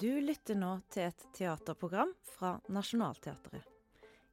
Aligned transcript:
Du 0.00 0.20
lytter 0.20 0.56
nå 0.56 0.78
til 0.88 1.10
et 1.10 1.24
teaterprogram 1.36 2.14
fra 2.24 2.54
Nationaltheatret. 2.72 3.66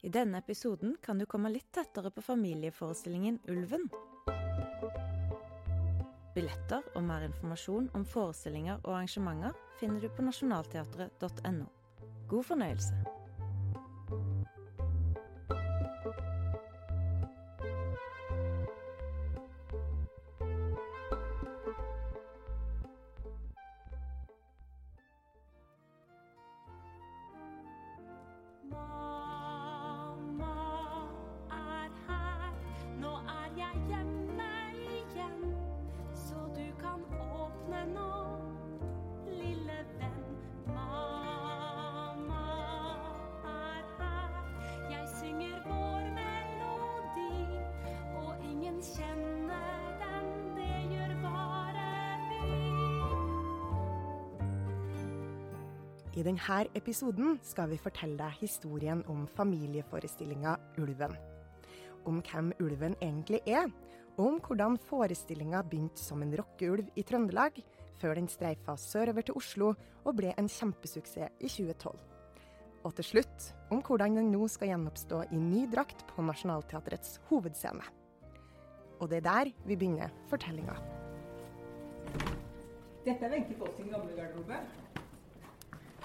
I 0.08 0.12
denne 0.14 0.40
episoden 0.40 0.94
kan 1.04 1.20
du 1.20 1.26
komme 1.28 1.52
litt 1.52 1.68
tettere 1.76 2.08
på 2.16 2.24
familieforestillingen 2.24 3.42
Ulven. 3.52 3.84
Billetter 6.38 6.88
og 6.96 7.04
mer 7.10 7.28
informasjon 7.28 7.92
om 8.00 8.08
forestillinger 8.08 8.80
og 8.86 8.94
arrangementer 8.94 9.60
finner 9.82 10.00
du 10.00 10.08
på 10.08 10.24
nasjonalteatret.no. 10.30 11.68
God 12.32 12.52
fornøyelse. 12.54 13.07
I 56.18 56.24
denne 56.26 56.64
episoden 56.74 57.36
skal 57.46 57.68
vi 57.70 57.78
fortelle 57.78 58.18
deg 58.18 58.40
historien 58.40 59.04
om 59.12 59.28
familieforestillinga 59.38 60.56
Ulven. 60.82 61.12
Om 62.10 62.24
hvem 62.26 62.48
ulven 62.64 62.96
egentlig 63.06 63.44
er, 63.46 63.68
og 64.16 64.24
om 64.26 64.40
hvordan 64.42 64.80
forestillinga 64.82 65.62
begynte 65.70 66.02
som 66.02 66.24
en 66.26 66.34
rockeulv 66.40 66.90
i 66.98 67.04
Trøndelag, 67.06 67.60
før 68.02 68.18
den 68.18 68.30
streifa 68.34 68.74
sørover 68.82 69.28
til 69.28 69.38
Oslo 69.38 69.68
og 69.76 70.18
ble 70.18 70.32
en 70.34 70.50
kjempesuksess 70.50 71.38
i 71.38 71.52
2012. 71.54 72.02
Og 72.82 72.98
til 72.98 73.10
slutt 73.12 73.52
om 73.70 73.86
hvordan 73.86 74.18
den 74.18 74.34
nå 74.34 74.50
skal 74.50 74.72
gjenoppstå 74.72 75.22
i 75.30 75.38
ny 75.38 75.68
drakt 75.70 76.02
på 76.16 76.26
Nationaltheatrets 76.26 77.20
hovedscene. 77.30 77.86
Og 78.98 79.14
det 79.14 79.22
er 79.22 79.30
der 79.30 79.54
vi 79.70 79.78
begynner 79.78 80.18
fortellinga. 80.34 80.82
Dette 83.06 83.24
er 83.24 83.38
Wenche 83.38 83.54
Foss 83.62 83.78
sin 83.78 83.94
gamle 83.94 84.18
garderobe. 84.18 84.58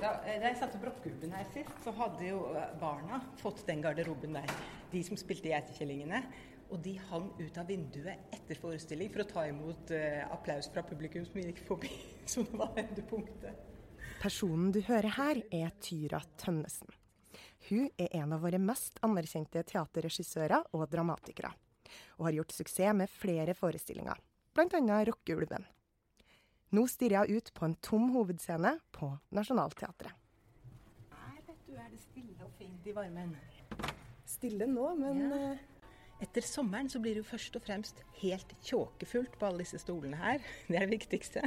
Da, 0.02 0.16
eh, 0.26 0.40
jeg 0.42 0.56
satte 0.58 0.80
opp 0.80 0.88
rockeulven 0.88 1.34
her 1.36 1.44
sist, 1.54 1.74
så 1.84 1.92
hadde 1.94 2.26
jo 2.26 2.40
eh, 2.58 2.70
barna 2.80 3.20
fått 3.38 3.60
den 3.68 3.84
garderoben 3.84 4.34
der. 4.34 4.54
De 4.90 5.02
som 5.06 5.18
spilte 5.20 5.52
Geitekjellingene. 5.52 6.24
Og 6.72 6.80
de 6.82 6.94
hang 7.10 7.26
ut 7.36 7.58
av 7.60 7.68
vinduet 7.68 8.32
etter 8.32 8.56
forestilling 8.56 9.10
for 9.12 9.22
å 9.22 9.26
ta 9.28 9.42
imot 9.44 9.90
uh, 9.92 10.22
applaus 10.32 10.70
fra 10.72 10.80
publikum 10.88 11.26
som 11.28 11.42
gikk 11.42 11.58
forbi. 11.66 11.90
som 12.32 12.46
det 12.48 12.56
var 12.56 12.72
endepunktet. 12.80 13.58
Personen 14.22 14.70
du 14.72 14.78
hører 14.86 15.12
her, 15.18 15.42
er 15.52 15.74
Tyra 15.84 16.22
Tønnesen. 16.40 16.88
Hun 17.68 17.90
er 18.00 18.16
en 18.22 18.32
av 18.32 18.40
våre 18.46 18.56
mest 18.62 18.96
anerkjente 19.04 19.60
teaterregissører 19.68 20.72
og 20.72 20.86
dramatikere, 20.90 21.52
og 22.16 22.30
har 22.30 22.38
gjort 22.40 22.56
suksess 22.56 22.96
med 22.96 23.12
flere 23.12 23.52
forestillinger, 23.58 24.24
bl.a. 24.56 24.98
Rockeulven. 25.12 25.68
Nå 26.72 26.86
stirrer 26.88 27.26
jeg 27.26 27.36
ut 27.42 27.50
på 27.54 27.66
en 27.68 27.74
tom 27.84 28.10
hovedscene 28.14 28.76
på 28.96 29.10
Nationaltheatret. 29.36 30.14
Her 31.12 31.42
vet 31.46 31.66
du, 31.66 31.74
er 31.76 31.90
det 31.92 32.00
stille 32.00 32.46
og 32.46 32.54
fint 32.58 32.86
i 32.88 32.94
varmen. 32.96 33.34
Stille 34.28 34.66
nå, 34.70 34.94
men 34.98 35.20
Ja. 35.28 35.52
eh, 35.52 35.68
Etter 36.22 36.40
sommeren 36.46 36.86
så 36.88 37.00
blir 37.02 37.16
det 37.16 37.24
jo 37.24 37.30
først 37.32 37.56
og 37.58 37.62
fremst 37.64 37.98
helt 38.20 38.52
tjåkefullt 38.62 39.32
på 39.40 39.46
alle 39.48 39.64
disse 39.64 39.78
stolene 39.82 40.16
her. 40.16 40.38
Det 40.68 40.76
er 40.76 40.86
det 40.86 41.00
viktigste. 41.00 41.42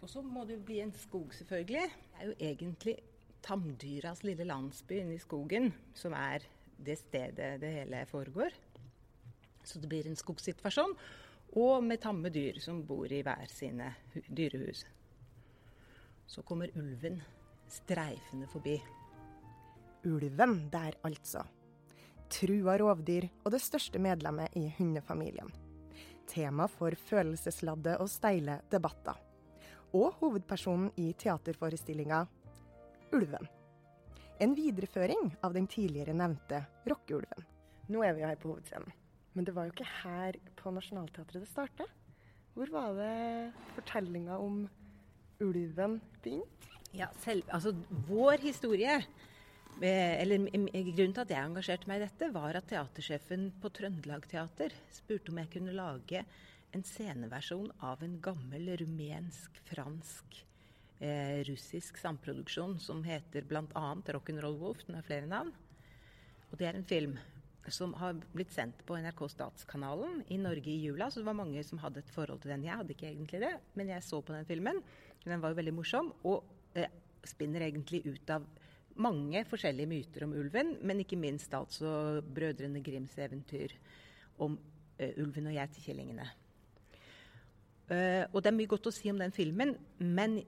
Og 0.00 0.08
så 0.08 0.22
må 0.22 0.44
det 0.46 0.54
jo 0.60 0.64
bli 0.68 0.80
en 0.80 0.92
skog, 0.94 1.32
selvfølgelig. 1.34 1.88
Det 1.90 2.20
er 2.22 2.26
jo 2.30 2.34
egentlig 2.38 2.94
tamdyras 3.42 4.22
lille 4.22 4.44
landsby 4.46 5.00
inne 5.00 5.16
i 5.16 5.18
skogen 5.18 5.72
som 5.94 6.14
er 6.14 6.46
det 6.78 6.98
stedet 7.00 7.60
det 7.60 7.72
hele 7.80 8.04
foregår. 8.06 8.54
Så 9.64 9.80
det 9.82 9.88
blir 9.90 10.06
en 10.06 10.14
skogsituasjon, 10.16 10.94
og 11.52 11.84
med 11.84 12.00
tamme 12.02 12.30
dyr 12.32 12.58
som 12.60 12.82
bor 12.86 13.12
i 13.12 13.22
hver 13.24 13.46
sine 13.50 13.92
dyrehus. 14.28 14.84
Så 16.26 16.42
kommer 16.42 16.72
ulven 16.76 17.20
streifende 17.68 18.46
forbi. 18.46 18.82
ulven 20.04 20.68
der, 20.70 20.94
altså. 21.02 21.42
Trua 22.30 22.76
rovdyr 22.78 23.28
og 23.44 23.52
det 23.52 23.60
største 23.62 23.98
medlemmet 23.98 24.54
i 24.56 24.68
hundefamilien. 24.78 25.50
Tema 26.26 26.66
for 26.66 26.94
følelsesladde 26.94 27.98
og 27.98 28.10
steile 28.10 28.60
debatter. 28.70 29.14
Og 29.94 30.12
hovedpersonen 30.20 30.90
i 30.96 31.12
teaterforestillinga 31.12 32.26
Ulven. 33.14 33.46
En 34.38 34.54
videreføring 34.54 35.36
av 35.42 35.54
den 35.54 35.66
tidligere 35.66 36.12
nevnte 36.12 36.64
rockeulven. 36.86 37.46
Nå 37.88 38.02
er 38.02 38.14
vi 38.14 38.26
her 38.26 38.36
på 38.36 38.50
hovedscenen. 38.50 39.05
Men 39.36 39.44
det 39.44 39.52
var 39.52 39.68
jo 39.68 39.74
ikke 39.74 39.92
her 40.00 40.40
på 40.56 40.72
Nationaltheatret 40.72 41.44
det 41.44 41.50
starta. 41.50 41.84
Hvor 42.56 42.70
var 42.72 42.94
det 42.96 43.52
fortellinga 43.76 44.38
om 44.40 44.62
ulven 45.44 45.98
begynte? 46.24 46.72
Ja, 46.96 47.10
selv, 47.20 47.44
altså 47.52 47.74
vår 48.08 48.40
historie 48.40 48.94
eh, 48.96 50.14
eller 50.22 50.46
Grunnen 50.48 51.12
til 51.12 51.24
at 51.26 51.34
jeg 51.34 51.42
engasjerte 51.42 51.90
meg 51.90 52.00
i 52.00 52.06
dette, 52.06 52.30
var 52.32 52.56
at 52.56 52.70
teatersjefen 52.70 53.50
på 53.60 53.68
Trøndelag 53.76 54.24
Teater 54.30 54.72
spurte 54.94 55.34
om 55.34 55.42
jeg 55.42 55.52
kunne 55.52 55.76
lage 55.76 56.24
en 56.72 56.84
sceneversjon 56.86 57.68
av 57.84 58.00
en 58.06 58.16
gammel 58.24 58.72
rumensk, 58.80 59.60
fransk, 59.68 60.40
eh, 61.04 61.44
russisk 61.50 62.00
samproduksjon 62.00 62.78
som 62.80 63.04
heter 63.04 63.44
bl.a. 63.44 63.86
Rock'n'Roll 64.16 64.56
Wolf. 64.64 64.86
Den 64.86 64.96
har 64.96 65.04
flere 65.04 65.28
navn. 65.28 65.52
Og 66.48 66.56
det 66.56 66.70
er 66.70 66.80
en 66.80 66.88
film 66.88 67.18
som 67.74 67.94
har 68.00 68.18
blitt 68.34 68.52
sendt 68.54 68.82
på 68.86 68.98
NRK 69.00 69.22
Statskanalen 69.32 70.22
i 70.32 70.38
Norge 70.40 70.70
i 70.70 70.78
jula. 70.84 71.10
Så 71.10 71.20
det 71.20 71.28
var 71.28 71.38
mange 71.38 71.62
som 71.66 71.80
hadde 71.82 72.02
et 72.02 72.12
forhold 72.14 72.42
til 72.42 72.52
den. 72.52 72.66
Jeg 72.66 72.78
hadde 72.78 72.94
ikke 72.94 73.08
egentlig 73.10 73.42
det, 73.42 73.52
men 73.78 73.90
jeg 73.94 74.04
så 74.06 74.20
på 74.22 74.34
den 74.34 74.48
filmen. 74.48 74.80
Den 75.24 75.42
var 75.42 75.52
jo 75.52 75.58
veldig 75.58 75.74
morsom, 75.74 76.12
og 76.28 76.44
eh, 76.78 76.90
spinner 77.26 77.66
egentlig 77.66 78.04
ut 78.06 78.30
av 78.30 78.46
mange 79.02 79.42
forskjellige 79.48 79.90
myter 79.90 80.24
om 80.24 80.34
ulven, 80.38 80.76
men 80.86 81.02
ikke 81.02 81.18
minst 81.20 81.52
altså 81.54 82.22
Brødrene 82.22 82.82
Grims 82.84 83.16
eventyr 83.20 83.74
om 84.44 84.56
eh, 84.98 85.16
ulven 85.20 85.50
og 85.50 85.56
geitekillingene. 85.58 86.28
Uh, 87.86 88.26
og 88.34 88.40
det 88.42 88.50
er 88.50 88.56
mye 88.56 88.70
godt 88.70 88.88
å 88.90 88.94
si 88.94 89.12
om 89.12 89.20
den 89.20 89.34
filmen, 89.34 89.76
men 90.02 90.40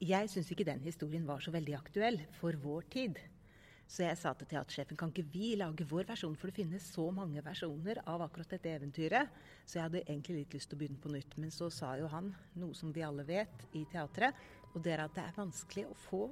jeg 0.00 0.30
syns 0.32 0.48
ikke 0.54 0.64
den 0.64 0.80
historien 0.80 1.26
var 1.28 1.42
så 1.44 1.52
veldig 1.52 1.74
aktuell 1.76 2.22
for 2.38 2.56
vår 2.62 2.86
tid. 2.94 3.18
Så 3.88 4.04
jeg 4.04 4.18
sa 4.20 4.34
til 4.36 4.50
teatersjefen 4.50 4.98
kan 5.00 5.08
ikke 5.08 5.30
vi 5.32 5.54
lage 5.56 5.86
vår 5.88 6.10
versjon, 6.10 6.34
for 6.36 6.50
det 6.50 6.58
finnes 6.58 6.90
så 6.92 7.06
mange 7.14 7.40
versjoner 7.44 8.02
av 8.04 8.20
akkurat 8.26 8.50
dette 8.52 8.74
eventyret. 8.76 9.32
Så 9.64 9.78
jeg 9.78 9.86
hadde 9.86 10.02
egentlig 10.04 10.42
litt 10.42 10.56
lyst 10.58 10.68
til 10.68 10.76
å 10.76 10.82
begynne 10.82 11.00
på 11.00 11.12
nytt. 11.14 11.38
Men 11.40 11.54
så 11.54 11.70
sa 11.72 11.94
jo 11.96 12.10
han 12.12 12.28
noe 12.60 12.76
som 12.76 12.92
vi 12.92 13.06
alle 13.06 13.24
vet 13.28 13.64
i 13.72 13.86
teatret, 13.88 14.36
og 14.74 14.84
det 14.84 14.92
er 14.92 15.06
at 15.06 15.16
det 15.16 15.24
er 15.24 15.40
vanskelig 15.40 15.86
å 15.88 15.96
få 16.04 16.22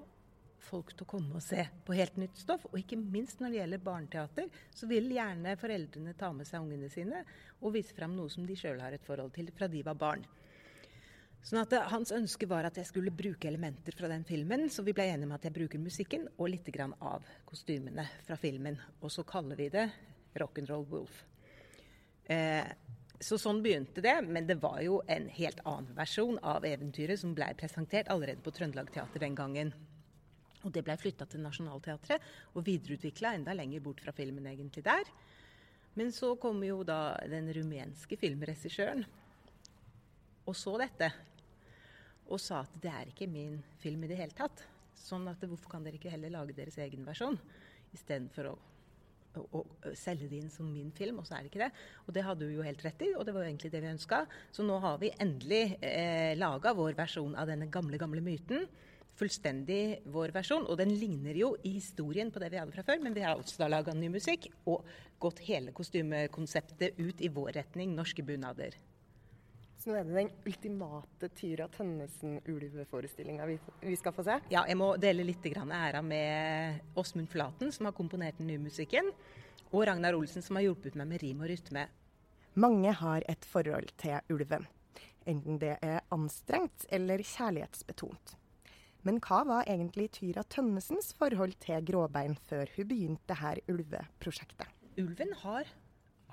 folk 0.66 0.93
til 0.93 1.06
å 1.06 1.09
komme 1.09 1.39
og 1.39 1.45
se 1.45 1.65
på 1.87 1.97
helt 1.97 2.19
nytt 2.21 2.37
stoff. 2.43 2.66
Og 2.71 2.81
ikke 2.81 2.99
minst 3.00 3.41
når 3.41 3.55
det 3.55 3.61
gjelder 3.62 3.84
barneteater, 3.89 4.50
så 4.75 4.89
vil 4.91 5.09
gjerne 5.15 5.56
foreldrene 5.61 6.16
ta 6.19 6.33
med 6.37 6.49
seg 6.49 6.65
ungene 6.65 6.91
sine 6.93 7.22
og 7.62 7.72
vise 7.77 7.97
fram 7.97 8.16
noe 8.19 8.33
som 8.33 8.45
de 8.47 8.57
sjøl 8.59 8.83
har 8.84 8.97
et 8.97 9.07
forhold 9.07 9.33
til 9.36 9.48
fra 9.57 9.71
de 9.72 9.80
var 9.86 9.97
barn. 10.01 10.27
Sånn 11.47 11.63
at 11.63 11.77
eh, 11.77 11.87
Hans 11.93 12.10
ønske 12.15 12.48
var 12.51 12.66
at 12.66 12.78
jeg 12.81 12.89
skulle 12.89 13.15
bruke 13.15 13.47
elementer 13.47 13.95
fra 13.95 14.10
den 14.10 14.25
filmen, 14.27 14.66
så 14.72 14.83
vi 14.87 14.95
ble 14.97 15.07
enige 15.13 15.28
om 15.28 15.37
at 15.37 15.47
jeg 15.47 15.54
bruker 15.54 15.83
musikken 15.83 16.27
og 16.37 16.51
litt 16.51 16.71
av 16.98 17.27
kostymene 17.47 18.07
fra 18.27 18.39
filmen. 18.41 18.78
Og 19.01 19.13
så 19.15 19.22
kaller 19.22 19.59
vi 19.59 19.69
det 19.71 19.87
Rock'n'Roll 20.34 20.87
Wolf. 20.91 21.22
Eh, 22.27 22.66
så 23.22 23.39
sånn 23.41 23.63
begynte 23.65 24.03
det, 24.04 24.16
men 24.27 24.48
det 24.48 24.59
var 24.60 24.81
jo 24.84 24.98
en 25.09 25.28
helt 25.33 25.60
annen 25.65 25.95
versjon 25.97 26.41
av 26.43 26.66
eventyret 26.69 27.21
som 27.21 27.33
ble 27.34 27.47
presentert 27.57 28.10
allerede 28.13 28.42
på 28.45 28.53
Trøndelag 28.53 28.91
Teater 28.92 29.22
den 29.22 29.39
gangen. 29.39 29.71
Og 30.66 30.75
det 30.75 30.83
ble 30.84 30.97
flytta 30.99 31.28
til 31.31 31.45
Nationaltheatret 31.45 32.27
og 32.54 32.66
videreutvikla 32.66 33.37
enda 33.39 33.54
lenger 33.54 33.84
bort 33.84 34.03
fra 34.03 34.13
filmen 34.13 34.51
egentlig 34.51 34.83
der. 34.84 35.07
Men 35.97 36.10
så 36.13 36.34
kom 36.42 36.59
jo 36.66 36.83
da 36.84 37.16
den 37.31 37.49
rumenske 37.54 38.19
filmregissøren 38.21 39.07
og 40.47 40.54
så 40.59 40.77
dette. 40.83 41.10
Og 42.27 42.41
sa 42.43 42.63
at 42.65 42.78
det 42.83 42.93
er 42.93 43.13
ikke 43.13 43.28
min 43.31 43.61
film 43.83 44.05
i 44.05 44.11
det 44.11 44.19
hele 44.21 44.37
tatt. 44.37 44.65
Sånn 44.97 45.27
at 45.31 45.43
hvorfor 45.45 45.77
kan 45.77 45.84
dere 45.87 46.01
ikke 46.01 46.11
heller 46.11 46.33
lage 46.33 46.57
deres 46.57 46.78
egen 46.83 47.05
versjon 47.07 47.39
istedenfor 47.95 48.51
å 48.53 48.57
å, 49.37 49.61
å 49.61 49.93
selge 49.97 50.28
det 50.31 50.41
inn 50.41 50.53
som 50.53 50.69
min 50.73 50.89
film, 50.97 51.21
og 51.21 51.28
så 51.28 51.37
er 51.37 51.45
det 51.45 51.51
ikke 51.51 51.65
det. 51.67 51.71
Og 52.07 52.17
det 52.17 52.25
hadde 52.27 52.49
hun 52.49 52.57
jo 52.57 52.67
helt 52.67 52.83
rett 52.87 53.03
i, 53.05 53.13
og 53.17 53.27
det 53.27 53.34
var 53.37 53.45
jo 53.45 53.51
egentlig 53.51 53.73
det 53.75 53.83
vi 53.84 53.93
ønska. 53.93 54.23
Så 54.55 54.65
nå 54.67 54.78
har 54.83 54.99
vi 55.03 55.13
endelig 55.23 55.77
eh, 55.84 56.33
laga 56.39 56.75
vår 56.77 56.97
versjon 56.99 57.37
av 57.39 57.51
denne 57.51 57.69
gamle, 57.73 58.01
gamle 58.01 58.25
myten 58.25 58.67
fullstendig 59.17 60.03
vår 60.13 60.34
versjon. 60.34 60.67
Og 60.69 60.78
den 60.81 60.93
ligner 61.01 61.37
jo 61.39 61.55
i 61.65 61.77
historien 61.78 62.33
på 62.33 62.43
det 62.43 62.53
vi 62.53 62.61
hadde 62.61 62.75
fra 62.75 62.84
før, 62.87 63.01
men 63.05 63.17
vi 63.17 63.25
har 63.25 63.39
også 63.39 63.63
da 63.63 63.71
laga 63.73 63.95
ny 63.97 64.11
musikk 64.13 64.51
og 64.69 64.84
gått 65.23 65.41
hele 65.47 65.73
kostymekonseptet 65.77 67.01
ut 67.01 67.25
i 67.25 67.33
vår 67.33 67.55
retning, 67.61 67.97
norske 67.97 68.25
bunader. 68.27 68.77
Så 69.86 69.92
nå 69.92 70.00
er 70.00 70.06
det 70.09 70.16
den 70.16 70.30
ultimate 70.50 71.28
Tyra 71.38 71.68
Tønnesen-ulveforestillinga 71.71 73.44
vi, 73.47 73.54
vi 73.86 73.94
skal 73.94 74.16
få 74.16 74.24
se. 74.27 74.41
Ja, 74.50 74.65
jeg 74.66 74.74
må 74.80 74.88
dele 74.98 75.22
litt 75.28 75.47
grann 75.47 75.71
æra 75.71 76.00
med 76.03 76.98
Åsmund 76.98 77.30
Flaten, 77.30 77.71
som 77.71 77.86
har 77.86 77.94
komponert 77.94 78.41
den 78.41 78.50
nye 78.50 78.65
musikken, 78.65 79.12
og 79.71 79.86
Ragnar 79.86 80.18
Olsen, 80.18 80.42
som 80.42 80.59
har 80.59 80.66
hjulpet 80.66 80.98
meg 80.98 81.06
med 81.12 81.22
rim 81.22 81.47
og 81.47 81.53
rytme. 81.53 81.86
Mange 82.59 82.97
har 82.98 83.30
et 83.30 83.47
forhold 83.47 83.94
til 84.03 84.34
ulven. 84.34 84.66
Enten 85.22 85.62
det 85.62 85.77
er 85.78 86.03
anstrengt 86.10 86.91
eller 86.91 87.22
kjærlighetsbetont. 87.22 88.34
Men 89.06 89.22
hva 89.22 89.44
var 89.47 89.71
egentlig 89.71 90.10
Tyra 90.18 90.42
Tønnesens 90.50 91.15
forhold 91.15 91.60
til 91.62 91.78
gråbein 91.86 92.34
før 92.50 92.74
hun 92.74 92.91
begynte 92.91 93.39
dette 93.39 93.71
ulveprosjektet? 93.71 94.66
Ulven 94.98 95.30
har 95.47 95.77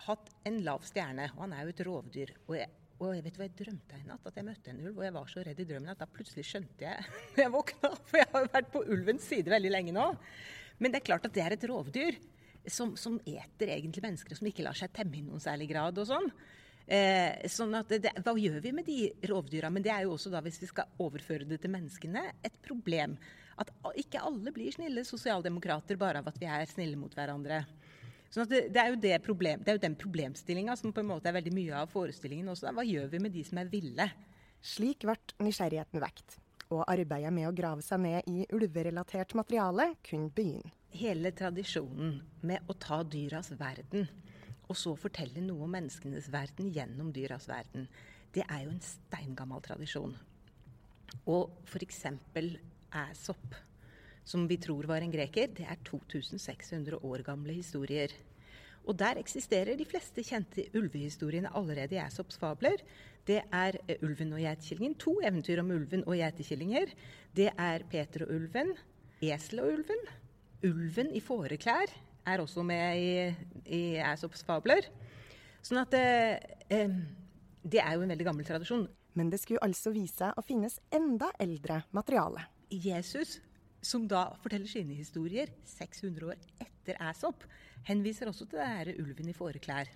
hatt 0.08 0.40
en 0.50 0.64
lav 0.66 0.82
stjerne, 0.90 1.30
og 1.36 1.46
han 1.46 1.54
er 1.54 1.68
jo 1.68 1.78
et 1.78 1.84
rovdyr. 1.86 2.40
Og 2.50 2.58
og 3.02 3.16
jeg 3.16 3.24
vet 3.26 3.38
hva 3.40 3.48
jeg 3.48 3.56
drømte 3.60 3.98
en 3.98 4.12
natt, 4.12 4.28
at 4.30 4.38
jeg 4.40 4.48
møtte 4.48 4.72
en 4.72 4.82
ulv, 4.84 4.98
og 4.98 5.06
jeg 5.08 5.16
var 5.16 5.32
så 5.32 5.44
redd 5.46 5.62
i 5.64 5.68
drømmen 5.70 5.94
at 5.94 6.02
da 6.04 6.08
plutselig 6.10 6.46
skjønte 6.48 6.86
jeg 6.86 7.08
når 7.34 7.42
jeg 7.44 7.54
våkna, 7.56 7.94
for 8.10 8.20
jeg 8.22 8.30
har 8.34 8.46
jo 8.46 8.52
vært 8.54 8.74
på 8.74 8.84
ulvens 8.96 9.30
side 9.30 9.54
veldig 9.54 9.74
lenge 9.74 9.96
nå. 9.96 10.08
Men 10.80 10.94
det 10.94 11.02
er 11.02 11.08
klart 11.10 11.28
at 11.28 11.36
det 11.36 11.44
er 11.44 11.56
et 11.56 11.68
rovdyr 11.70 12.20
som, 12.70 12.94
som 13.00 13.20
eter 13.28 13.74
egentlig 13.76 14.04
mennesker, 14.06 14.34
og 14.34 14.40
som 14.40 14.50
ikke 14.50 14.66
lar 14.66 14.78
seg 14.78 14.94
temme 14.96 15.20
i 15.20 15.24
noen 15.26 15.44
særlig 15.44 15.70
grad 15.74 16.00
og 16.00 16.10
sånn. 16.10 16.30
Eh, 16.84 17.46
sånn 17.48 17.72
at 17.80 17.92
det, 17.96 18.12
Hva 18.26 18.34
gjør 18.36 18.60
vi 18.64 18.74
med 18.76 18.88
de 18.88 18.98
rovdyra? 19.30 19.72
Men 19.72 19.86
det 19.86 19.94
er 19.94 20.04
jo 20.06 20.16
også 20.18 20.32
da, 20.34 20.42
hvis 20.44 20.60
vi 20.62 20.70
skal 20.72 20.92
overføre 21.04 21.48
det 21.48 21.62
til 21.64 21.72
menneskene, 21.74 22.26
et 22.44 22.60
problem. 22.66 23.16
At 23.60 23.70
ikke 24.00 24.24
alle 24.26 24.52
blir 24.56 24.74
snille 24.74 25.06
sosialdemokrater 25.08 26.00
bare 26.00 26.24
av 26.24 26.30
at 26.32 26.40
vi 26.42 26.50
er 26.50 26.66
snille 26.70 27.00
mot 27.00 27.14
hverandre. 27.16 27.62
Sånn 28.34 28.50
det, 28.50 28.64
det, 28.74 28.82
er 28.82 28.94
jo 28.94 29.00
det, 29.02 29.18
problem, 29.26 29.62
det 29.62 29.72
er 29.72 29.78
jo 29.78 29.84
den 29.84 29.98
problemstillinga 30.00 30.76
som 30.80 30.94
på 30.94 31.04
en 31.04 31.12
måte 31.12 31.30
er 31.30 31.38
veldig 31.38 31.54
mye 31.54 31.84
av 31.84 31.92
forestillingen 31.94 32.50
også. 32.50 32.66
Da. 32.68 32.76
Hva 32.80 32.86
gjør 32.88 33.12
vi 33.12 33.22
med 33.22 33.36
de 33.36 33.44
som 33.46 33.60
er 33.62 33.70
ville? 33.70 34.08
Slik 34.64 35.06
ble 35.06 35.18
nysgjerrigheten 35.44 36.02
vekt, 36.02 36.40
og 36.72 36.86
arbeidet 36.88 37.34
med 37.36 37.50
å 37.50 37.56
grave 37.56 37.86
seg 37.86 38.02
ned 38.02 38.30
i 38.32 38.48
ulverelatert 38.56 39.36
materiale 39.38 39.92
kunne 40.08 40.34
begynne. 40.34 40.74
Hele 40.94 41.32
tradisjonen 41.34 42.20
med 42.46 42.70
å 42.70 42.76
ta 42.78 43.00
dyras 43.06 43.50
verden 43.58 44.06
og 44.70 44.80
så 44.80 44.94
fortelle 44.98 45.44
noe 45.44 45.68
om 45.68 45.76
menneskenes 45.76 46.30
verden 46.34 46.72
gjennom 46.74 47.12
dyras 47.14 47.48
verden. 47.50 47.88
Det 48.34 48.46
er 48.48 48.64
jo 48.66 48.74
en 48.74 48.84
steingammal 48.84 49.62
tradisjon. 49.66 50.16
Og 51.30 51.52
f.eks. 51.68 52.06
Æsop, 52.94 53.56
som 54.26 54.48
vi 54.48 54.58
tror 54.62 54.88
var 54.90 55.04
en 55.04 55.12
greker, 55.12 55.52
det 55.56 55.66
er 55.68 55.82
2600 55.86 57.00
år 57.04 57.24
gamle 57.26 57.56
historier. 57.58 58.14
Og 58.84 58.98
der 59.00 59.20
eksisterer 59.20 59.78
de 59.80 59.88
fleste 59.88 60.24
kjente 60.28 60.66
ulvehistoriene 60.76 61.52
allerede 61.56 61.96
i 61.96 62.02
Æsops 62.04 62.40
fabler. 62.40 62.82
Det 63.28 63.40
er 63.52 63.78
Ulven 64.04 64.34
og 64.36 64.42
geitekillingen, 64.44 64.98
to 65.00 65.16
eventyr 65.24 65.62
om 65.62 65.72
ulven 65.72 66.04
og 66.04 66.18
geitekillinger. 66.20 66.92
Det 67.36 67.50
er 67.56 67.86
Peter 67.92 68.26
og 68.26 68.36
ulven, 68.36 68.74
Esel 69.24 69.64
og 69.64 69.78
ulven, 69.78 70.04
Ulven 70.64 71.10
i 71.16 71.20
fåreklær, 71.20 71.92
er 72.26 72.40
også 72.40 72.64
med 72.64 73.00
i, 73.00 73.36
i 73.68 73.82
Æsops 74.00 74.46
fabler. 74.48 74.86
Sånn 75.64 75.82
at 75.82 75.96
eh, 76.00 76.94
det 77.64 77.82
er 77.84 77.96
jo 77.96 78.04
en 78.06 78.14
veldig 78.14 78.28
gammel 78.28 78.48
tradisjon. 78.48 78.86
Men 79.20 79.30
det 79.30 79.42
skulle 79.42 79.64
altså 79.64 79.92
vise 79.94 80.16
seg 80.24 80.40
å 80.40 80.44
finnes 80.46 80.80
enda 80.92 81.30
eldre 81.44 81.82
materiale. 81.96 82.48
Jesus, 82.72 83.38
som 83.84 84.08
da 84.10 84.26
forteller 84.44 84.70
sine 84.70 84.96
historier 84.98 85.52
600 85.68 86.32
år 86.32 86.40
etter 86.64 87.00
Æsop, 87.04 87.46
henviser 87.88 88.32
også 88.32 88.48
til 88.48 88.62
det 88.62 88.70
her 88.70 88.92
ulven 89.04 89.30
i 89.30 89.36
fåreklær. 89.36 89.92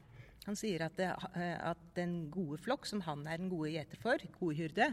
Han 0.48 0.56
sier 0.56 0.86
at, 0.86 0.96
det, 1.00 1.10
at, 1.36 1.80
den 1.98 2.30
gode 2.32 2.60
flokk, 2.64 2.88
som 2.88 3.02
han 3.04 3.26
er 3.28 3.42
den 3.42 3.50
gode 3.52 3.74
gjeter 3.74 4.00
for, 4.00 4.22
gode 4.40 4.56
hyrde, 4.60 4.88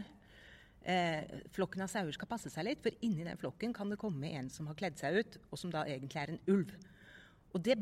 eh, 0.83 1.37
flokken 1.55 1.85
av 1.85 1.91
sauer 1.91 2.15
skal 2.15 2.31
passe 2.31 2.51
seg 2.51 2.67
litt, 2.67 2.83
for 2.83 3.05
inni 3.07 3.23
den 3.27 3.39
flokken 3.39 3.75
kan 3.75 3.91
det 3.91 3.99
komme 4.01 4.33
en 4.35 4.51
som 4.51 4.67
har 4.71 4.79
kledd 4.79 4.99
seg 4.99 5.21
ut, 5.21 5.39
og 5.47 5.61
som 5.61 5.71
da 5.71 5.85
egentlig 5.87 6.21
er 6.23 6.33
en 6.33 6.43
ulv. 6.51 6.75
Og 7.55 7.63
det 7.63 7.77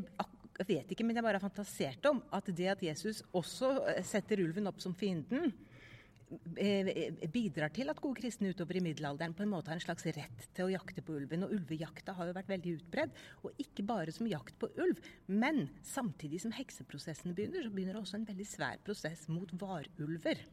jeg 0.54 0.68
vet 0.68 0.92
ikke, 0.94 1.04
men 1.06 1.18
jeg 1.18 1.26
bare 1.26 1.40
har 1.40 1.48
fantasert 1.48 2.06
om 2.06 2.20
at 2.34 2.48
det 2.54 2.68
at 2.70 2.82
Jesus 2.86 3.22
også 3.34 3.72
eh, 3.90 4.04
setter 4.06 4.42
ulven 4.44 4.70
opp 4.70 4.78
som 4.82 4.94
fienden, 4.94 5.50
eh, 5.50 5.50
eh, 5.50 5.73
bidrar 7.32 7.72
til 7.74 7.90
at 7.92 8.00
gode 8.02 8.20
kristne 8.20 8.50
utover 8.54 8.78
i 8.78 8.82
middelalderen 8.84 9.34
på 9.36 9.44
en 9.44 9.52
måte 9.52 9.72
har 9.72 9.78
en 9.78 9.84
slags 9.84 10.06
rett 10.06 10.44
til 10.56 10.66
å 10.66 10.72
jakte 10.72 11.04
på 11.04 11.16
ulven. 11.18 11.46
Og 11.46 11.54
ulvejakta 11.56 12.14
har 12.16 12.28
jo 12.28 12.36
vært 12.36 12.52
veldig 12.52 12.74
utbredd. 12.80 13.14
Og 13.42 13.62
ikke 13.64 13.86
bare 13.86 14.14
som 14.14 14.28
jakt 14.30 14.58
på 14.60 14.70
ulv, 14.80 15.00
men 15.26 15.66
samtidig 15.86 16.42
som 16.44 16.54
hekseprosessen 16.54 17.34
begynner, 17.36 17.64
så 17.64 17.72
begynner 17.74 18.00
også 18.00 18.20
en 18.20 18.28
veldig 18.28 18.48
svær 18.48 18.82
prosess 18.84 19.26
mot 19.32 19.50
varulver. 19.60 20.44